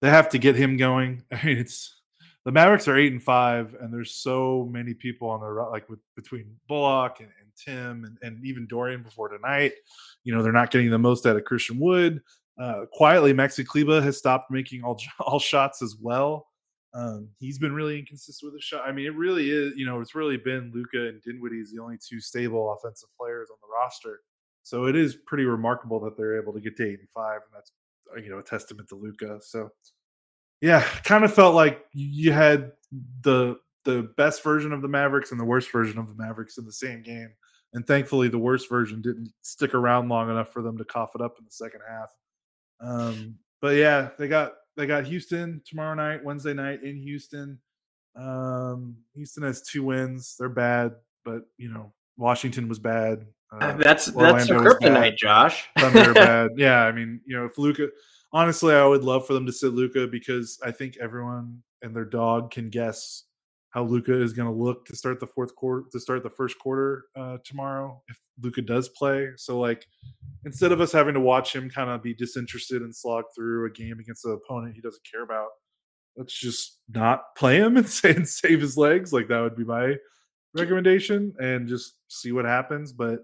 they 0.00 0.10
have 0.10 0.28
to 0.30 0.38
get 0.38 0.56
him 0.56 0.76
going. 0.76 1.24
I 1.32 1.44
mean, 1.44 1.58
it's 1.58 1.96
the 2.44 2.52
Mavericks 2.52 2.88
are 2.88 2.96
eight 2.96 3.12
and 3.12 3.22
five, 3.22 3.74
and 3.80 3.92
there's 3.92 4.14
so 4.14 4.68
many 4.70 4.94
people 4.94 5.28
on 5.28 5.40
the 5.40 5.46
like 5.46 5.88
with 5.88 6.00
between 6.16 6.56
Bullock 6.68 7.20
and, 7.20 7.28
and 7.40 7.50
Tim 7.56 8.04
and, 8.04 8.18
and 8.22 8.44
even 8.44 8.66
Dorian 8.66 9.02
before 9.02 9.28
tonight. 9.28 9.72
You 10.24 10.34
know, 10.34 10.42
they're 10.42 10.52
not 10.52 10.70
getting 10.70 10.90
the 10.90 10.98
most 10.98 11.26
out 11.26 11.36
of 11.36 11.44
Christian 11.44 11.78
Wood. 11.78 12.22
Uh, 12.60 12.84
quietly, 12.92 13.32
Maxi 13.32 13.66
Kleber 13.66 14.02
has 14.02 14.18
stopped 14.18 14.50
making 14.50 14.82
all 14.82 15.00
all 15.20 15.38
shots 15.38 15.80
as 15.80 15.96
well. 16.00 16.46
Um, 16.92 17.28
he's 17.38 17.58
been 17.58 17.72
really 17.72 17.98
inconsistent 17.98 18.52
with 18.52 18.60
the 18.60 18.62
shot. 18.62 18.82
I 18.86 18.92
mean, 18.92 19.06
it 19.06 19.14
really 19.14 19.50
is. 19.50 19.72
You 19.76 19.86
know, 19.86 20.00
it's 20.00 20.14
really 20.14 20.36
been 20.36 20.70
Luka 20.74 21.08
and 21.08 21.22
Dinwiddie 21.22 21.60
is 21.60 21.72
the 21.72 21.80
only 21.80 21.96
two 21.96 22.20
stable 22.20 22.72
offensive 22.72 23.08
players 23.18 23.48
on 23.50 23.56
the 23.62 23.68
roster. 23.72 24.20
So 24.62 24.86
it 24.86 24.96
is 24.96 25.16
pretty 25.26 25.44
remarkable 25.44 26.00
that 26.00 26.16
they're 26.16 26.40
able 26.40 26.52
to 26.52 26.60
get 26.60 26.76
to 26.76 26.84
eight 26.84 26.98
and 26.98 27.08
five, 27.14 27.40
and 27.46 27.54
that's 27.54 27.72
uh, 28.14 28.20
you 28.20 28.30
know 28.30 28.38
a 28.38 28.42
testament 28.42 28.88
to 28.90 28.96
Luka. 28.96 29.40
So 29.42 29.70
yeah, 30.60 30.82
kind 31.04 31.24
of 31.24 31.32
felt 31.32 31.54
like 31.54 31.86
you 31.94 32.32
had 32.32 32.72
the 33.22 33.56
the 33.84 34.12
best 34.18 34.42
version 34.42 34.72
of 34.72 34.82
the 34.82 34.88
Mavericks 34.88 35.30
and 35.30 35.40
the 35.40 35.44
worst 35.44 35.72
version 35.72 35.98
of 35.98 36.08
the 36.08 36.22
Mavericks 36.22 36.58
in 36.58 36.66
the 36.66 36.72
same 36.72 37.02
game. 37.02 37.30
And 37.72 37.86
thankfully, 37.86 38.28
the 38.28 38.38
worst 38.38 38.68
version 38.68 39.00
didn't 39.00 39.32
stick 39.42 39.74
around 39.74 40.08
long 40.08 40.28
enough 40.28 40.52
for 40.52 40.60
them 40.60 40.76
to 40.76 40.84
cough 40.84 41.12
it 41.14 41.22
up 41.22 41.36
in 41.38 41.44
the 41.44 41.52
second 41.52 41.80
half. 41.88 42.10
Um, 42.80 43.36
but 43.60 43.76
yeah, 43.76 44.10
they 44.18 44.28
got 44.28 44.54
they 44.76 44.86
got 44.86 45.04
Houston 45.04 45.62
tomorrow 45.66 45.94
night, 45.94 46.24
Wednesday 46.24 46.54
night 46.54 46.82
in 46.82 46.96
Houston. 46.96 47.58
Um, 48.16 48.96
Houston 49.14 49.42
has 49.42 49.62
two 49.62 49.84
wins. 49.84 50.36
They're 50.38 50.48
bad, 50.48 50.92
but 51.24 51.42
you 51.58 51.72
know 51.72 51.92
Washington 52.16 52.68
was 52.68 52.78
bad. 52.78 53.26
Uh, 53.52 53.72
that's 53.72 54.06
that's 54.06 54.48
a 54.48 54.54
kryptonite, 54.54 55.16
Josh. 55.16 55.68
Thunder 55.78 56.12
bad. 56.14 56.50
Yeah, 56.56 56.84
I 56.84 56.92
mean, 56.92 57.20
you 57.26 57.36
know, 57.36 57.44
if 57.44 57.58
Luka, 57.58 57.88
honestly, 58.32 58.74
I 58.74 58.84
would 58.84 59.04
love 59.04 59.26
for 59.26 59.34
them 59.34 59.46
to 59.46 59.52
sit 59.52 59.72
Luka 59.72 60.06
because 60.06 60.58
I 60.64 60.70
think 60.70 60.96
everyone 60.98 61.62
and 61.82 61.94
their 61.94 62.04
dog 62.04 62.50
can 62.50 62.70
guess 62.70 63.24
how 63.70 63.84
Luka 63.84 64.20
is 64.20 64.32
going 64.32 64.48
to 64.48 64.54
look 64.54 64.84
to 64.86 64.96
start 64.96 65.20
the 65.20 65.26
fourth 65.26 65.54
quarter, 65.54 65.84
to 65.92 66.00
start 66.00 66.22
the 66.22 66.30
first 66.30 66.58
quarter 66.58 67.04
uh, 67.16 67.38
tomorrow 67.44 68.02
if 68.08 68.18
Luka 68.42 68.62
does 68.62 68.88
play. 68.88 69.28
So, 69.36 69.60
like, 69.60 69.86
instead 70.44 70.72
of 70.72 70.80
us 70.80 70.92
having 70.92 71.14
to 71.14 71.20
watch 71.20 71.54
him 71.54 71.70
kind 71.70 71.88
of 71.88 72.02
be 72.02 72.14
disinterested 72.14 72.82
and 72.82 72.94
slog 72.94 73.24
through 73.34 73.66
a 73.66 73.70
game 73.70 73.98
against 74.00 74.24
an 74.24 74.32
opponent 74.32 74.74
he 74.74 74.80
doesn't 74.80 75.02
care 75.10 75.22
about, 75.22 75.48
let's 76.16 76.38
just 76.38 76.80
not 76.92 77.34
play 77.36 77.58
him 77.58 77.76
and, 77.76 77.88
say, 77.88 78.10
and 78.10 78.28
save 78.28 78.60
his 78.60 78.76
legs. 78.76 79.12
Like, 79.12 79.28
that 79.28 79.40
would 79.40 79.56
be 79.56 79.64
my 79.64 79.96
recommendation 80.52 81.32
and 81.38 81.68
just 81.68 81.94
see 82.08 82.32
what 82.32 82.44
happens. 82.44 82.92
But 82.92 83.20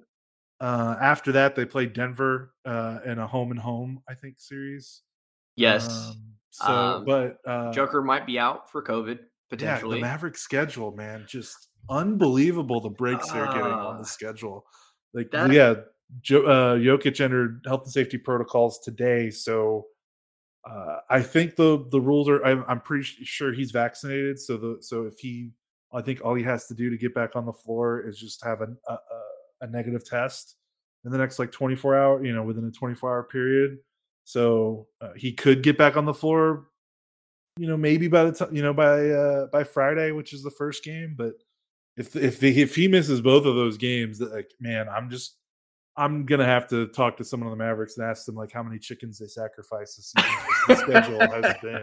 uh, 0.61 0.95
after 1.01 1.33
that, 1.33 1.57
they 1.57 1.65
play 1.65 1.87
Denver 1.87 2.55
uh, 2.65 3.01
in 3.05 3.19
a 3.19 3.27
home 3.27 3.51
and 3.51 3.61
home, 3.61 4.01
I 4.09 4.15
think, 4.15 4.37
series. 4.39 5.03
Yes. 5.57 5.89
Um, 5.89 6.23
so, 6.51 6.67
um, 6.67 7.05
but 7.05 7.39
uh, 7.47 7.73
Joker 7.73 8.01
might 8.01 8.27
be 8.27 8.39
out 8.39 8.71
for 8.71 8.83
COVID 8.83 9.19
potentially. 9.51 9.97
Yeah, 9.99 10.05
the 10.05 10.13
Maverick 10.13 10.37
schedule, 10.37 10.93
man, 10.93 11.25
just 11.29 11.69
unbelievable 11.89 12.81
the 12.81 12.91
breaks 12.91 13.31
they're 13.31 13.47
getting 13.47 13.63
on 13.63 13.99
the 13.99 14.05
schedule. 14.05 14.65
Like, 15.15 15.31
that, 15.31 15.53
yeah, 15.53 15.75
jo- 16.21 16.45
uh, 16.45 16.77
Jokic 16.77 17.21
entered 17.21 17.65
health 17.67 17.85
and 17.85 17.93
safety 17.93 18.19
protocols 18.19 18.81
today, 18.81 19.31
so 19.31 19.87
uh, 20.69 20.99
I 21.09 21.23
think 21.23 21.57
the 21.57 21.87
the 21.91 22.01
rules 22.01 22.29
are. 22.29 22.45
I'm, 22.45 22.65
I'm, 22.67 22.81
pretty 22.81 23.05
sure 23.05 23.53
he's 23.53 23.71
vaccinated, 23.71 24.39
so 24.39 24.57
the 24.57 24.79
so 24.81 25.05
if 25.05 25.19
he, 25.19 25.51
I 25.93 26.03
think 26.03 26.25
all 26.25 26.35
he 26.35 26.43
has 26.43 26.67
to 26.67 26.75
do 26.75 26.91
to 26.91 26.99
get 26.99 27.15
back 27.15 27.37
on 27.37 27.47
the 27.47 27.53
floor 27.53 28.07
is 28.07 28.19
just 28.19 28.45
have 28.45 28.63
a, 28.63 28.69
a, 28.89 28.99
a 29.61 29.67
negative 29.69 30.05
test 30.05 30.57
in 31.05 31.13
the 31.13 31.19
next 31.19 31.39
like 31.39 31.53
24 31.53 31.97
hour, 31.97 32.25
you 32.25 32.35
know, 32.35 32.43
within 32.43 32.65
a 32.65 32.71
24 32.71 33.11
hour 33.11 33.23
period. 33.23 33.79
So 34.25 34.89
uh, 35.01 35.11
he 35.15 35.33
could 35.33 35.63
get 35.63 35.79
back 35.79 35.97
on 35.97 36.05
the 36.05 36.13
floor, 36.13 36.67
you 37.57 37.67
know, 37.67 37.77
maybe 37.77 38.09
by 38.09 38.25
the 38.25 38.33
time, 38.33 38.55
you 38.55 38.63
know, 38.63 38.75
by 38.75 39.09
uh, 39.09 39.47
by 39.47 39.65
Friday, 39.65 40.11
which 40.13 40.33
is 40.33 40.43
the 40.43 40.51
first 40.51 40.85
game. 40.85 41.15
But 41.17 41.35
if 41.97 42.15
if 42.15 42.43
if 42.43 42.75
he 42.75 42.89
misses 42.89 43.21
both 43.21 43.47
of 43.47 43.55
those 43.55 43.77
games, 43.77 44.21
like 44.21 44.53
man, 44.61 44.89
I'm 44.89 45.09
just 45.11 45.37
I'm 45.97 46.27
gonna 46.27 46.45
have 46.45 46.69
to 46.69 46.89
talk 46.89 47.17
to 47.17 47.25
someone 47.25 47.51
on 47.51 47.57
the 47.57 47.65
Mavericks 47.65 47.97
and 47.97 48.07
ask 48.07 48.27
them 48.27 48.35
like 48.35 48.53
how 48.53 48.63
many 48.63 48.79
chickens 48.79 49.19
they 49.19 49.27
sacrificed 49.27 49.97
this 49.97 50.13
season. 50.15 50.31
the 50.69 50.77
schedule 50.77 51.21
has 51.21 51.55
been. 51.63 51.83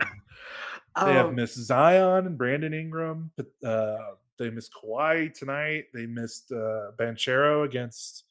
They 1.04 1.14
have 1.14 1.28
um 1.28 1.36
missed 1.36 1.56
Zion 1.56 2.28
and 2.28 2.38
Brandon 2.38 2.74
Ingram, 2.74 3.32
but 3.36 3.48
uh, 3.68 3.98
they 4.38 4.52
missed 4.52 4.72
Kawhi 4.74 5.34
tonight. 5.34 5.86
They 5.92 6.06
missed 6.06 6.52
uh, 6.52 6.92
Banchero 7.00 7.66
against 7.66 8.26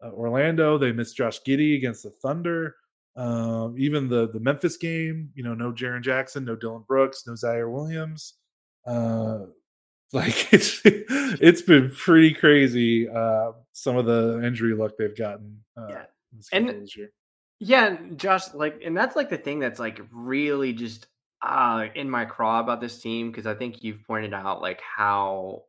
uh, 0.00 0.10
Orlando. 0.10 0.78
They 0.78 0.92
missed 0.92 1.16
Josh 1.16 1.40
Giddey 1.42 1.76
against 1.76 2.04
the 2.04 2.10
Thunder. 2.10 2.76
Um, 3.16 3.74
even 3.78 4.08
the 4.08 4.28
the 4.28 4.40
Memphis 4.40 4.76
game, 4.76 5.30
you 5.34 5.42
know, 5.42 5.54
no 5.54 5.72
Jaren 5.72 6.02
Jackson, 6.02 6.44
no 6.44 6.54
Dillon 6.54 6.84
Brooks, 6.86 7.24
no 7.26 7.32
Ziaire 7.32 7.72
Williams. 7.72 8.34
Uh, 8.86 9.46
like 10.12 10.52
it's 10.52 10.80
it's 10.84 11.62
been 11.62 11.90
pretty 11.90 12.32
crazy. 12.32 13.08
Uh, 13.08 13.52
some 13.72 13.96
of 13.96 14.06
the 14.06 14.40
injury 14.44 14.74
luck 14.74 14.92
they've 14.98 15.16
gotten. 15.16 15.60
Uh, 15.76 15.88
yeah. 15.88 16.04
and 16.52 16.88
yeah, 17.58 17.96
Josh, 18.16 18.52
like, 18.54 18.80
and 18.84 18.96
that's 18.96 19.16
like 19.16 19.30
the 19.30 19.38
thing 19.38 19.58
that's 19.58 19.80
like 19.80 20.00
really 20.12 20.72
just 20.72 21.06
uh 21.42 21.86
in 21.94 22.08
my 22.08 22.24
craw 22.24 22.60
about 22.60 22.80
this 22.80 23.00
team 23.00 23.30
because 23.30 23.46
I 23.46 23.54
think 23.54 23.82
you've 23.82 24.02
pointed 24.06 24.32
out 24.32 24.62
like 24.62 24.80
how 24.80 25.64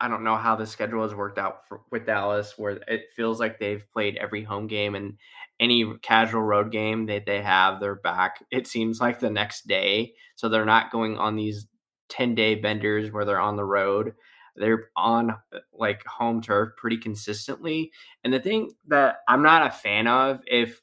I 0.00 0.08
don't 0.08 0.24
know 0.24 0.36
how 0.36 0.56
the 0.56 0.66
schedule 0.66 1.02
has 1.02 1.14
worked 1.14 1.38
out 1.38 1.66
for, 1.66 1.80
with 1.90 2.06
Dallas, 2.06 2.54
where 2.56 2.78
it 2.86 3.06
feels 3.14 3.40
like 3.40 3.58
they've 3.58 3.84
played 3.92 4.16
every 4.16 4.44
home 4.44 4.66
game 4.66 4.94
and 4.94 5.14
any 5.58 5.90
casual 6.02 6.42
road 6.42 6.70
game 6.70 7.06
that 7.06 7.24
they 7.24 7.40
have, 7.40 7.80
they're 7.80 7.94
back. 7.94 8.44
It 8.50 8.66
seems 8.66 9.00
like 9.00 9.20
the 9.20 9.30
next 9.30 9.66
day, 9.66 10.14
so 10.34 10.48
they're 10.48 10.66
not 10.66 10.90
going 10.90 11.16
on 11.16 11.36
these 11.36 11.66
ten 12.08 12.34
day 12.34 12.54
benders 12.54 13.10
where 13.10 13.24
they're 13.24 13.40
on 13.40 13.56
the 13.56 13.64
road. 13.64 14.14
They're 14.54 14.90
on 14.96 15.36
like 15.72 16.04
home 16.06 16.40
turf 16.40 16.70
pretty 16.76 16.98
consistently. 16.98 17.92
And 18.24 18.32
the 18.32 18.40
thing 18.40 18.72
that 18.88 19.16
I'm 19.28 19.42
not 19.42 19.66
a 19.66 19.70
fan 19.70 20.06
of, 20.06 20.40
if 20.46 20.82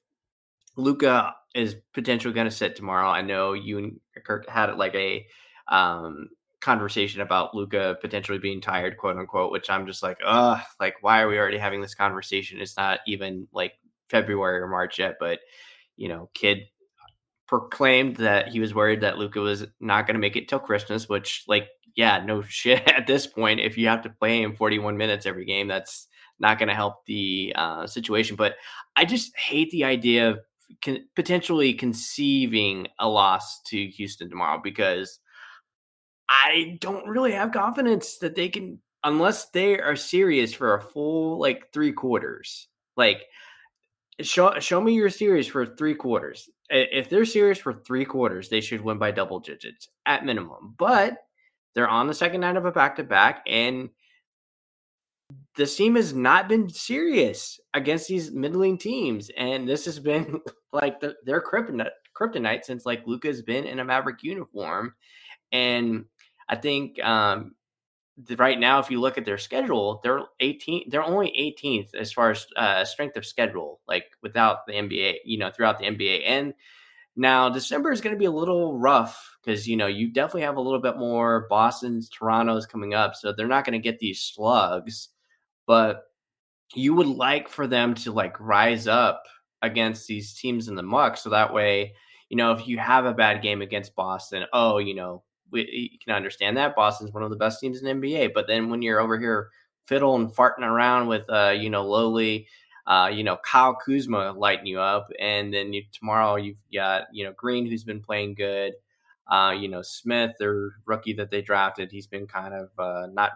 Luka 0.76 1.36
is 1.56 1.76
potentially 1.94 2.34
going 2.34 2.50
to 2.50 2.52
sit 2.52 2.76
tomorrow, 2.76 3.10
I 3.10 3.22
know 3.22 3.54
you 3.54 3.78
and 3.78 4.00
Kirk 4.26 4.50
had 4.50 4.76
like 4.76 4.96
a 4.96 5.26
um, 5.68 6.30
conversation 6.64 7.22
about 7.22 7.54
Luka 7.54 7.98
potentially 8.02 8.40
being 8.40 8.62
tired, 8.62 8.98
quote 8.98 9.18
unquote, 9.18 9.52
which 9.52 9.70
I'm 9.70 9.86
just 9.86 10.02
like, 10.02 10.18
uh, 10.26 10.60
like 10.80 10.96
why 11.02 11.22
are 11.22 11.28
we 11.28 11.38
already 11.38 11.58
having 11.58 11.82
this 11.82 11.94
conversation? 11.94 12.60
It's 12.60 12.78
not 12.78 13.00
even 13.06 13.48
like 13.52 13.74
February 14.10 14.60
or 14.62 14.68
March 14.68 14.98
yet, 14.98 15.18
but 15.20 15.40
you 15.98 16.08
know, 16.08 16.30
Kidd 16.34 16.60
proclaimed 17.48 18.16
that 18.16 18.48
he 18.48 18.60
was 18.60 18.74
worried 18.74 19.02
that 19.02 19.18
Luka 19.18 19.40
was 19.40 19.66
not 19.80 20.08
going 20.08 20.16
to 20.16 20.22
make 20.22 20.36
it 20.36 20.48
till 20.48 20.60
Christmas, 20.60 21.10
which 21.10 21.44
like, 21.48 21.68
yeah, 21.96 22.24
no 22.24 22.42
shit 22.48 22.88
at 22.88 23.08
this 23.08 23.28
point. 23.28 23.60
If 23.60 23.78
you 23.78 23.88
have 23.90 24.02
to 24.04 24.10
play 24.10 24.42
him 24.42 24.56
41 24.56 24.98
minutes 24.98 25.26
every 25.26 25.46
game, 25.46 25.68
that's 25.68 26.08
not 26.40 26.58
going 26.58 26.70
to 26.70 26.76
help 26.76 27.06
the 27.06 27.54
uh, 27.56 27.86
situation. 27.86 28.36
But 28.36 28.56
I 28.96 29.06
just 29.06 29.38
hate 29.38 29.70
the 29.72 29.84
idea 29.84 30.30
of 30.30 30.40
potentially 31.16 31.74
conceiving 31.74 32.88
a 33.00 33.08
loss 33.08 33.62
to 33.64 33.86
Houston 33.88 34.30
tomorrow 34.30 34.60
because 34.64 35.20
I 36.30 36.78
don't 36.80 37.08
really 37.08 37.34
have 37.34 37.52
confidence 37.52 38.18
that 38.20 38.36
they 38.36 38.50
can, 38.50 38.80
unless 39.04 39.50
they 39.50 39.80
are 39.80 39.96
serious 39.96 40.54
for 40.54 40.76
a 40.76 40.82
full 40.82 41.40
like 41.40 41.72
three 41.74 41.92
quarters. 41.92 42.68
Like, 42.96 43.24
show 44.22 44.60
show 44.60 44.82
me 44.82 44.94
your 44.94 45.10
series 45.10 45.48
for 45.48 45.66
three 45.66 45.96
quarters. 45.96 46.50
If 46.70 47.10
they're 47.10 47.26
serious 47.26 47.60
for 47.60 47.74
three 47.74 48.06
quarters, 48.06 48.50
they 48.50 48.62
should 48.62 48.82
win 48.82 48.98
by 48.98 49.12
double 49.12 49.40
digits 49.40 49.90
at 50.06 50.26
minimum. 50.26 50.76
But 50.78 51.18
they're 51.76 51.90
on 51.90 52.08
the 52.08 52.14
second 52.14 52.42
night 52.42 52.58
of 52.58 52.66
a 52.66 52.72
back 52.72 52.96
to 52.98 53.04
back, 53.04 53.44
and 53.48 53.90
the 55.56 55.66
team 55.66 55.96
has 55.96 56.14
not 56.14 56.48
been 56.48 56.70
serious 56.70 57.60
against 57.74 58.08
these 58.08 58.32
middling 58.32 58.78
teams, 58.78 59.30
and 59.38 59.68
this 59.68 59.86
has 59.86 60.00
been 60.00 60.40
like 60.74 61.00
the, 61.00 61.16
their 61.26 61.42
kryptonite, 61.42 61.90
kryptonite 62.20 62.64
since 62.64 62.86
like 62.86 63.06
Luka's 63.06 63.42
been 63.42 63.66
in 63.66 63.80
a 63.80 63.86
Maverick 63.86 64.24
uniform, 64.24 64.94
and 65.52 66.06
I 66.50 66.56
think 66.56 67.04
um, 67.04 67.56
right 68.38 68.60
now, 68.60 68.80
if 68.80 68.92
you 68.92 69.00
look 69.00 69.18
at 69.18 69.26
their 69.26 69.38
schedule, 69.38 70.00
they're 70.04 70.22
18. 70.40 70.90
They're 70.90 71.04
only 71.04 71.56
18th 71.64 71.96
as 71.96 72.12
far 72.12 72.32
as 72.32 72.46
uh, 72.56 72.86
strength 72.86 73.18
of 73.18 73.26
schedule, 73.26 73.80
like 73.88 74.06
without 74.22 74.66
the 74.66 74.74
NBA. 74.74 75.18
You 75.26 75.40
know, 75.40 75.52
throughout 75.52 75.80
the 75.80 75.86
NBA, 75.86 76.24
and 76.26 76.54
now 77.16 77.50
December 77.50 77.92
is 77.92 78.02
going 78.02 78.16
to 78.16 78.20
be 78.20 78.26
a 78.26 78.32
little 78.32 78.78
rough 78.78 79.38
because 79.44 79.68
you 79.68 79.78
know 79.78 79.88
you 79.88 80.12
definitely 80.12 80.42
have 80.42 80.58
a 80.58 80.62
little 80.62 80.80
bit 80.80 80.98
more 80.98 81.48
Boston's, 81.50 82.10
Toronto's 82.10 82.66
coming 82.66 82.94
up, 82.94 83.16
so 83.16 83.34
they're 83.34 83.48
not 83.48 83.66
going 83.66 83.80
to 83.80 83.84
get 83.84 84.00
these 84.00 84.22
slugs. 84.22 85.10
But 85.66 86.04
you 86.76 86.94
would 86.94 87.08
like 87.08 87.50
for 87.50 87.68
them 87.68 87.94
to 87.96 88.12
like 88.12 88.40
rise 88.40 88.88
up 88.88 89.24
against 89.62 90.08
these 90.08 90.34
teams 90.34 90.68
in 90.68 90.76
the 90.76 90.84
muck, 90.84 91.18
so 91.18 91.30
that 91.32 91.54
way, 91.54 91.94
you 92.30 92.38
know, 92.38 92.52
if 92.52 92.68
you 92.68 92.78
have 92.78 93.06
a 93.06 93.14
bad 93.14 93.42
game 93.42 93.62
against 93.62 93.96
Boston, 93.96 94.46
oh, 94.54 94.78
you 94.78 94.94
know, 94.94 95.24
we, 95.54 95.90
you 95.94 96.00
can 96.04 96.14
understand 96.16 96.58
that 96.58 96.76
Boston's 96.76 97.14
one 97.14 97.24
of 97.24 97.30
the 97.30 97.38
best 97.38 97.62
teams 97.62 97.82
in 97.82 98.02
NBA. 98.02 98.34
But 98.34 98.48
then 98.48 98.70
when 98.70 98.82
you're 98.82 99.00
over 99.00 99.18
here 99.18 99.50
fiddle 99.86 100.16
and 100.16 100.30
farting 100.30 100.64
around 100.64 101.08
with, 101.08 101.30
uh, 101.30 101.54
you 101.56 101.70
know, 101.70 101.86
lowly, 101.86 102.48
uh, 102.88 103.10
you 103.14 103.24
know, 103.24 103.38
Kyle 103.38 103.76
Kuzma 103.76 104.34
lighting 104.34 104.66
you 104.66 104.80
up, 104.80 105.08
and 105.20 105.54
then 105.54 105.72
you, 105.72 105.84
tomorrow 105.94 106.36
you've 106.36 106.62
got, 106.74 107.04
you 107.14 107.24
know, 107.24 107.34
Green 107.38 107.66
who's 107.66 107.84
been 107.84 108.02
playing 108.02 108.36
good. 108.36 108.74
Uh, 109.32 109.56
you 109.58 109.70
know, 109.70 109.82
Smith, 109.82 110.32
their 110.38 110.72
rookie 110.86 111.14
that 111.14 111.32
they 111.32 111.42
drafted, 111.42 111.90
he's 111.92 112.08
been 112.08 112.28
kind 112.28 112.54
of 112.54 112.70
uh, 112.78 113.08
not 113.14 113.32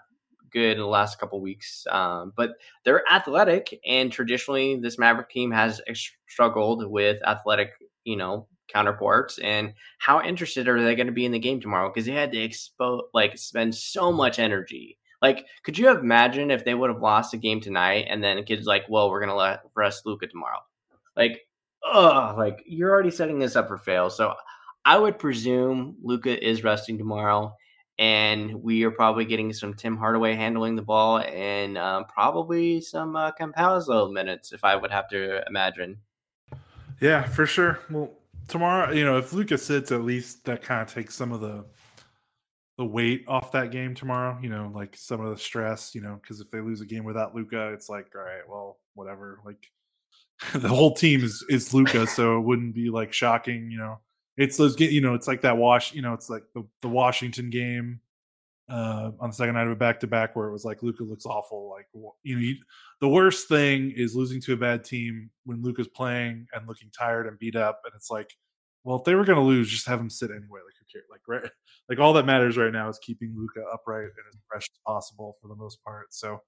good 0.52 0.74
in 0.74 0.80
the 0.80 0.88
last 0.88 1.18
couple 1.18 1.40
weeks. 1.40 1.88
Um, 1.90 2.34
but 2.36 2.56
they're 2.84 3.04
athletic, 3.10 3.80
and 3.86 4.12
traditionally, 4.12 4.76
this 4.76 4.98
Maverick 4.98 5.30
team 5.30 5.52
has 5.52 5.82
struggled 6.28 6.86
with 6.90 7.26
athletic, 7.26 7.72
you 8.04 8.18
know, 8.18 8.48
counterparts 8.68 9.40
and 9.40 9.74
how 10.00 10.22
interested 10.22 10.68
are 10.68 10.84
they 10.84 10.96
going 10.96 11.08
to 11.08 11.14
be 11.14 11.26
in 11.26 11.32
the 11.32 11.40
game 11.40 11.60
tomorrow? 11.60 11.90
Because 11.90 12.06
they 12.06 12.14
had 12.14 12.32
to 12.32 12.40
expose 12.40 13.04
like 13.14 13.38
spend 13.38 13.76
so 13.76 14.12
much 14.12 14.40
energy. 14.40 14.98
Like 15.22 15.46
could 15.64 15.78
you 15.78 15.90
imagine 15.90 16.52
if 16.52 16.64
they 16.64 16.74
would 16.76 16.90
have 16.90 17.02
lost 17.02 17.34
a 17.34 17.38
game 17.38 17.60
tonight 17.60 18.06
and 18.10 18.24
then 18.24 18.44
Kidd's 18.44 18.68
like 18.68 18.86
well 18.90 19.10
we're 19.10 19.20
going 19.20 19.30
to 19.30 19.36
let 19.36 19.62
rest 19.76 20.06
Luka 20.06 20.28
tomorrow. 20.28 20.60
Like 21.16 21.42
oh 21.84 22.36
like 22.38 22.64
you're 22.66 22.92
already 22.92 23.12
setting 23.12 23.40
this 23.40 23.56
up 23.56 23.68
for 23.68 23.78
fail. 23.78 24.10
So 24.10 24.34
i 24.86 24.98
would 24.98 25.20
presume 25.20 25.98
Luka 26.02 26.46
is 26.46 26.64
resting 26.64 26.98
tomorrow 26.98 27.54
and 28.00 28.62
we 28.64 28.84
are 28.84 28.92
probably 28.92 29.26
getting 29.26 29.52
some 29.52 29.74
tim 29.74 29.98
hardaway 29.98 30.34
handling 30.34 30.76
the 30.76 30.82
ball 30.82 31.20
and 31.20 31.78
um, 31.78 32.06
probably 32.06 32.80
some 32.80 33.16
uh, 33.16 33.32
Campazzo 33.32 34.12
minutes 34.12 34.54
if 34.54 34.64
i 34.64 34.76
would 34.76 34.92
have 34.92 35.10
to 35.10 35.46
imagine. 35.48 35.98
Yeah 37.02 37.24
for 37.24 37.46
sure. 37.46 37.80
Well 37.90 38.12
tomorrow, 38.48 38.92
you 38.92 39.06
know, 39.06 39.18
if 39.18 39.34
Lucas 39.34 39.66
sits, 39.66 39.92
at 39.92 40.04
least 40.04 40.46
that 40.46 40.62
kind 40.62 40.82
of 40.82 40.94
takes 40.94 41.16
some 41.16 41.32
of 41.32 41.42
the 41.42 41.66
the 42.78 42.86
weight 42.86 43.26
off 43.28 43.52
that 43.54 43.72
game 43.72 43.96
tomorrow. 43.96 44.38
You 44.42 44.50
know, 44.50 44.72
like 44.74 44.96
some 44.96 45.22
of 45.22 45.30
the 45.30 45.38
stress. 45.38 45.94
You 45.96 46.02
know, 46.02 46.20
because 46.22 46.40
if 46.40 46.52
they 46.52 46.62
lose 46.62 46.82
a 46.82 46.86
game 46.86 47.04
without 47.04 47.36
Luka, 47.36 47.74
it's 47.74 47.90
like, 47.90 48.08
all 48.16 48.22
right, 48.22 48.48
well, 48.48 48.78
whatever. 48.94 49.40
Like 49.46 49.72
the 50.54 50.70
whole 50.70 50.94
team 50.94 51.24
is 51.24 51.44
is 51.50 51.74
Luka, 51.74 52.08
so 52.08 52.38
it 52.38 52.42
wouldn't 52.42 52.76
be 52.76 52.90
like 52.90 53.14
shocking. 53.14 53.70
You 53.72 53.80
know, 53.80 54.00
it's 54.38 54.58
those. 54.58 54.80
You 54.80 55.02
know, 55.02 55.14
it's 55.14 55.28
like 55.28 55.42
that 55.42 55.58
wash. 55.58 55.94
You 55.94 56.02
know, 56.02 56.14
it's 56.14 56.30
like 56.30 56.44
the 56.54 56.64
the 56.82 56.90
Washington 56.90 57.50
game 57.50 58.02
uh, 58.70 59.12
on 59.20 59.30
the 59.30 59.36
second 59.36 59.56
night 59.56 59.68
of 59.68 59.72
a 59.72 59.76
back 59.76 60.00
to 60.02 60.08
back 60.08 60.36
where 60.36 60.48
it 60.48 60.52
was 60.52 60.66
like 60.66 60.84
Luka 60.84 61.04
looks 61.04 61.26
awful. 61.26 61.70
Like 61.70 61.88
you 62.24 62.36
know, 62.36 62.42
you, 62.42 62.56
the 63.00 63.08
worst 63.08 63.48
thing 63.48 63.94
is 63.96 64.16
losing 64.16 64.42
to 64.42 64.54
a 64.54 64.58
bad 64.58 64.84
team 64.84 65.30
when 65.46 65.62
Luka's 65.62 65.88
playing 65.88 66.48
and 66.54 66.68
looking 66.68 66.90
tired 66.98 67.28
and 67.28 67.40
beat 67.40 67.56
up, 67.56 67.82
and 67.86 67.94
it's 67.96 68.12
like, 68.12 68.34
well, 68.84 68.98
if 68.98 69.06
they 69.06 69.16
were 69.16 69.26
going 69.26 69.40
to 69.40 69.44
lose, 69.44 69.70
just 69.70 69.88
have 69.88 70.00
him 70.00 70.10
sit 70.10 70.32
anyway. 70.32 70.60
Like 70.66 70.76
who 70.80 70.86
cares? 70.92 71.06
Like 71.10 71.22
right, 71.28 71.50
like 71.90 72.00
all 72.00 72.14
that 72.14 72.26
matters 72.26 72.58
right 72.58 72.72
now 72.72 72.90
is 72.90 73.00
keeping 73.00 73.34
Luka 73.38 73.62
upright 73.74 74.04
and 74.04 74.26
as 74.30 74.38
fresh 74.50 74.64
as 74.64 74.80
possible 74.86 75.38
for 75.42 75.48
the 75.48 75.56
most 75.56 75.82
part. 75.84 76.14
So 76.14 76.42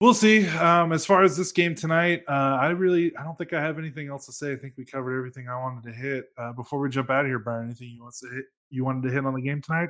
we'll 0.00 0.12
see. 0.12 0.46
Um, 0.48 0.92
as 0.92 1.06
far 1.06 1.22
as 1.22 1.34
this 1.34 1.52
game 1.52 1.74
tonight, 1.74 2.24
uh, 2.28 2.58
I 2.60 2.70
really 2.70 3.16
I 3.16 3.24
don't 3.24 3.38
think 3.38 3.54
I 3.54 3.60
have 3.62 3.78
anything 3.78 4.08
else 4.08 4.26
to 4.26 4.32
say. 4.32 4.52
I 4.52 4.56
think 4.56 4.74
we 4.76 4.84
covered 4.84 5.16
everything 5.16 5.48
I 5.48 5.58
wanted 5.58 5.84
to 5.84 5.92
hit. 5.92 6.26
Uh, 6.36 6.52
before 6.52 6.78
we 6.78 6.90
jump 6.90 7.08
out 7.08 7.24
of 7.24 7.30
here, 7.30 7.38
Brian, 7.38 7.64
anything 7.64 7.88
you 7.88 8.02
want 8.02 8.16
to 8.16 8.28
hit? 8.28 8.44
You 8.68 8.84
wanted 8.84 9.04
to 9.04 9.14
hit 9.14 9.24
on 9.24 9.32
the 9.32 9.40
game 9.40 9.62
tonight? 9.62 9.88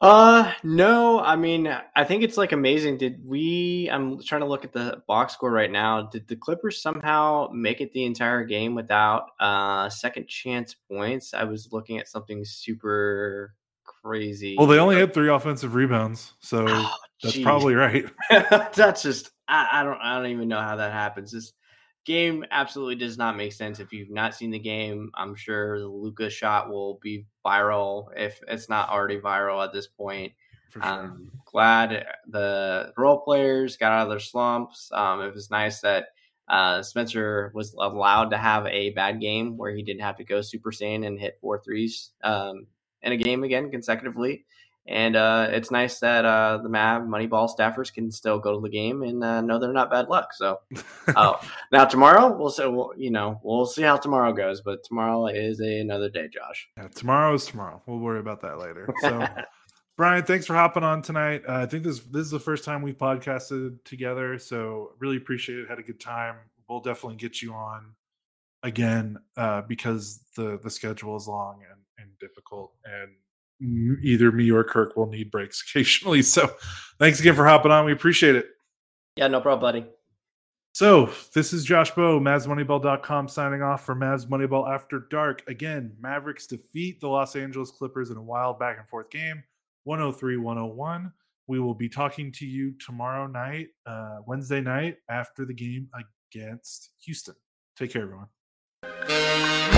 Uh, 0.00 0.52
no. 0.62 1.20
I 1.20 1.36
mean, 1.36 1.74
I 1.94 2.04
think 2.04 2.22
it's 2.22 2.36
like 2.36 2.52
amazing. 2.52 2.98
Did 2.98 3.20
we? 3.24 3.88
I'm 3.90 4.22
trying 4.22 4.42
to 4.42 4.46
look 4.46 4.64
at 4.64 4.72
the 4.72 5.02
box 5.08 5.32
score 5.32 5.50
right 5.50 5.70
now. 5.70 6.02
Did 6.02 6.28
the 6.28 6.36
Clippers 6.36 6.82
somehow 6.82 7.48
make 7.52 7.80
it 7.80 7.92
the 7.92 8.04
entire 8.04 8.44
game 8.44 8.74
without 8.74 9.28
uh 9.40 9.88
second 9.88 10.28
chance 10.28 10.74
points? 10.90 11.32
I 11.32 11.44
was 11.44 11.72
looking 11.72 11.98
at 11.98 12.08
something 12.08 12.44
super 12.44 13.54
crazy. 13.84 14.56
Well, 14.58 14.66
they 14.66 14.78
only 14.78 14.96
had 14.96 15.14
three 15.14 15.30
offensive 15.30 15.74
rebounds, 15.74 16.34
so 16.40 16.66
oh, 16.68 16.94
that's 17.22 17.38
probably 17.38 17.74
right. 17.74 18.04
that's 18.30 19.02
just 19.02 19.30
I, 19.48 19.68
I 19.72 19.82
don't 19.82 19.98
I 19.98 20.16
don't 20.16 20.30
even 20.30 20.48
know 20.48 20.60
how 20.60 20.76
that 20.76 20.92
happens. 20.92 21.32
This 21.32 21.54
game 22.06 22.44
absolutely 22.52 22.94
does 22.94 23.18
not 23.18 23.36
make 23.36 23.52
sense. 23.52 23.80
If 23.80 23.92
you've 23.92 24.10
not 24.10 24.34
seen 24.34 24.50
the 24.50 24.58
game, 24.58 25.10
I'm 25.14 25.34
sure 25.34 25.80
the 25.80 25.88
Luka 25.88 26.30
shot 26.30 26.70
will 26.70 26.98
be 27.02 27.26
viral 27.44 28.06
if 28.16 28.40
it's 28.48 28.68
not 28.68 28.88
already 28.88 29.18
viral 29.18 29.62
at 29.62 29.72
this 29.72 29.88
point. 29.88 30.32
Sure. 30.72 30.82
I'm 30.82 31.30
glad 31.44 32.06
the 32.28 32.92
role 32.96 33.20
players 33.20 33.76
got 33.76 33.92
out 33.92 34.04
of 34.04 34.08
their 34.08 34.20
slumps. 34.20 34.90
Um, 34.92 35.20
it 35.20 35.34
was 35.34 35.50
nice 35.50 35.80
that 35.80 36.06
uh, 36.48 36.80
Spencer 36.82 37.50
was 37.54 37.74
allowed 37.74 38.30
to 38.30 38.38
have 38.38 38.66
a 38.66 38.90
bad 38.90 39.20
game 39.20 39.56
where 39.56 39.74
he 39.74 39.82
didn't 39.82 40.02
have 40.02 40.16
to 40.16 40.24
go 40.24 40.40
Super 40.40 40.70
Saiyan 40.70 41.06
and 41.06 41.18
hit 41.18 41.38
four 41.40 41.60
threes 41.60 42.12
um, 42.22 42.66
in 43.02 43.12
a 43.12 43.16
game 43.16 43.42
again 43.42 43.70
consecutively. 43.70 44.44
And 44.88 45.16
uh, 45.16 45.48
it's 45.50 45.70
nice 45.70 45.98
that 45.98 46.24
uh, 46.24 46.58
the 46.62 46.68
Mav 46.68 47.02
Moneyball 47.02 47.50
staffers 47.52 47.92
can 47.92 48.10
still 48.12 48.38
go 48.38 48.54
to 48.54 48.60
the 48.60 48.68
game 48.68 49.02
and 49.02 49.22
uh, 49.22 49.40
know 49.40 49.58
they're 49.58 49.72
not 49.72 49.90
bad 49.90 50.08
luck. 50.08 50.32
So 50.32 50.60
oh, 51.16 51.40
now 51.72 51.84
tomorrow 51.84 52.36
we'll 52.36 52.50
see. 52.50 52.66
We'll, 52.66 52.92
you 52.96 53.10
know, 53.10 53.40
we'll 53.42 53.66
see 53.66 53.82
how 53.82 53.96
tomorrow 53.96 54.32
goes. 54.32 54.60
But 54.60 54.84
tomorrow 54.84 55.26
is 55.26 55.60
a, 55.60 55.80
another 55.80 56.08
day, 56.08 56.28
Josh. 56.28 56.68
Yeah, 56.76 56.88
tomorrow 56.88 57.34
is 57.34 57.46
tomorrow. 57.46 57.82
We'll 57.86 57.98
worry 57.98 58.20
about 58.20 58.42
that 58.42 58.58
later. 58.58 58.88
So, 59.00 59.26
Brian, 59.96 60.24
thanks 60.24 60.46
for 60.46 60.54
hopping 60.54 60.84
on 60.84 61.02
tonight. 61.02 61.42
Uh, 61.48 61.54
I 61.54 61.66
think 61.66 61.82
this 61.82 62.00
this 62.00 62.22
is 62.22 62.30
the 62.30 62.38
first 62.38 62.64
time 62.64 62.82
we've 62.82 62.98
podcasted 62.98 63.82
together, 63.84 64.38
so 64.38 64.92
really 65.00 65.16
appreciate 65.16 65.58
it. 65.58 65.68
Had 65.68 65.80
a 65.80 65.82
good 65.82 66.00
time. 66.00 66.36
We'll 66.68 66.80
definitely 66.80 67.16
get 67.16 67.42
you 67.42 67.54
on 67.54 67.94
again 68.62 69.18
uh, 69.36 69.62
because 69.62 70.20
the 70.36 70.60
the 70.62 70.70
schedule 70.70 71.16
is 71.16 71.26
long 71.26 71.62
and, 71.68 71.80
and 71.98 72.18
difficult 72.20 72.72
and 72.84 73.10
either 73.60 74.32
me 74.32 74.50
or 74.50 74.64
Kirk 74.64 74.96
will 74.96 75.08
need 75.08 75.30
breaks 75.30 75.62
occasionally. 75.68 76.22
So 76.22 76.50
thanks 76.98 77.20
again 77.20 77.34
for 77.34 77.46
hopping 77.46 77.72
on. 77.72 77.84
We 77.84 77.92
appreciate 77.92 78.36
it. 78.36 78.46
Yeah, 79.16 79.28
no 79.28 79.40
problem, 79.40 79.60
buddy. 79.60 79.86
So 80.72 81.10
this 81.32 81.54
is 81.54 81.64
Josh 81.64 81.90
Bowe, 81.92 82.20
MavsMoneyball.com 82.20 83.28
signing 83.28 83.62
off 83.62 83.86
for 83.86 83.94
Mavs 83.94 84.26
Moneyball 84.26 84.68
After 84.68 85.06
Dark. 85.10 85.42
Again, 85.48 85.96
Mavericks 85.98 86.46
defeat 86.46 87.00
the 87.00 87.08
Los 87.08 87.34
Angeles 87.34 87.70
Clippers 87.70 88.10
in 88.10 88.18
a 88.18 88.22
wild 88.22 88.58
back 88.58 88.76
and 88.78 88.86
forth 88.86 89.08
game, 89.08 89.42
103-101. 89.88 91.10
We 91.46 91.60
will 91.60 91.74
be 91.74 91.88
talking 91.88 92.30
to 92.32 92.46
you 92.46 92.74
tomorrow 92.84 93.26
night, 93.26 93.68
uh, 93.86 94.18
Wednesday 94.26 94.60
night, 94.60 94.98
after 95.08 95.46
the 95.46 95.54
game 95.54 95.88
against 96.34 96.90
Houston. 97.04 97.36
Take 97.78 97.92
care, 97.92 98.02
everyone. 98.02 99.75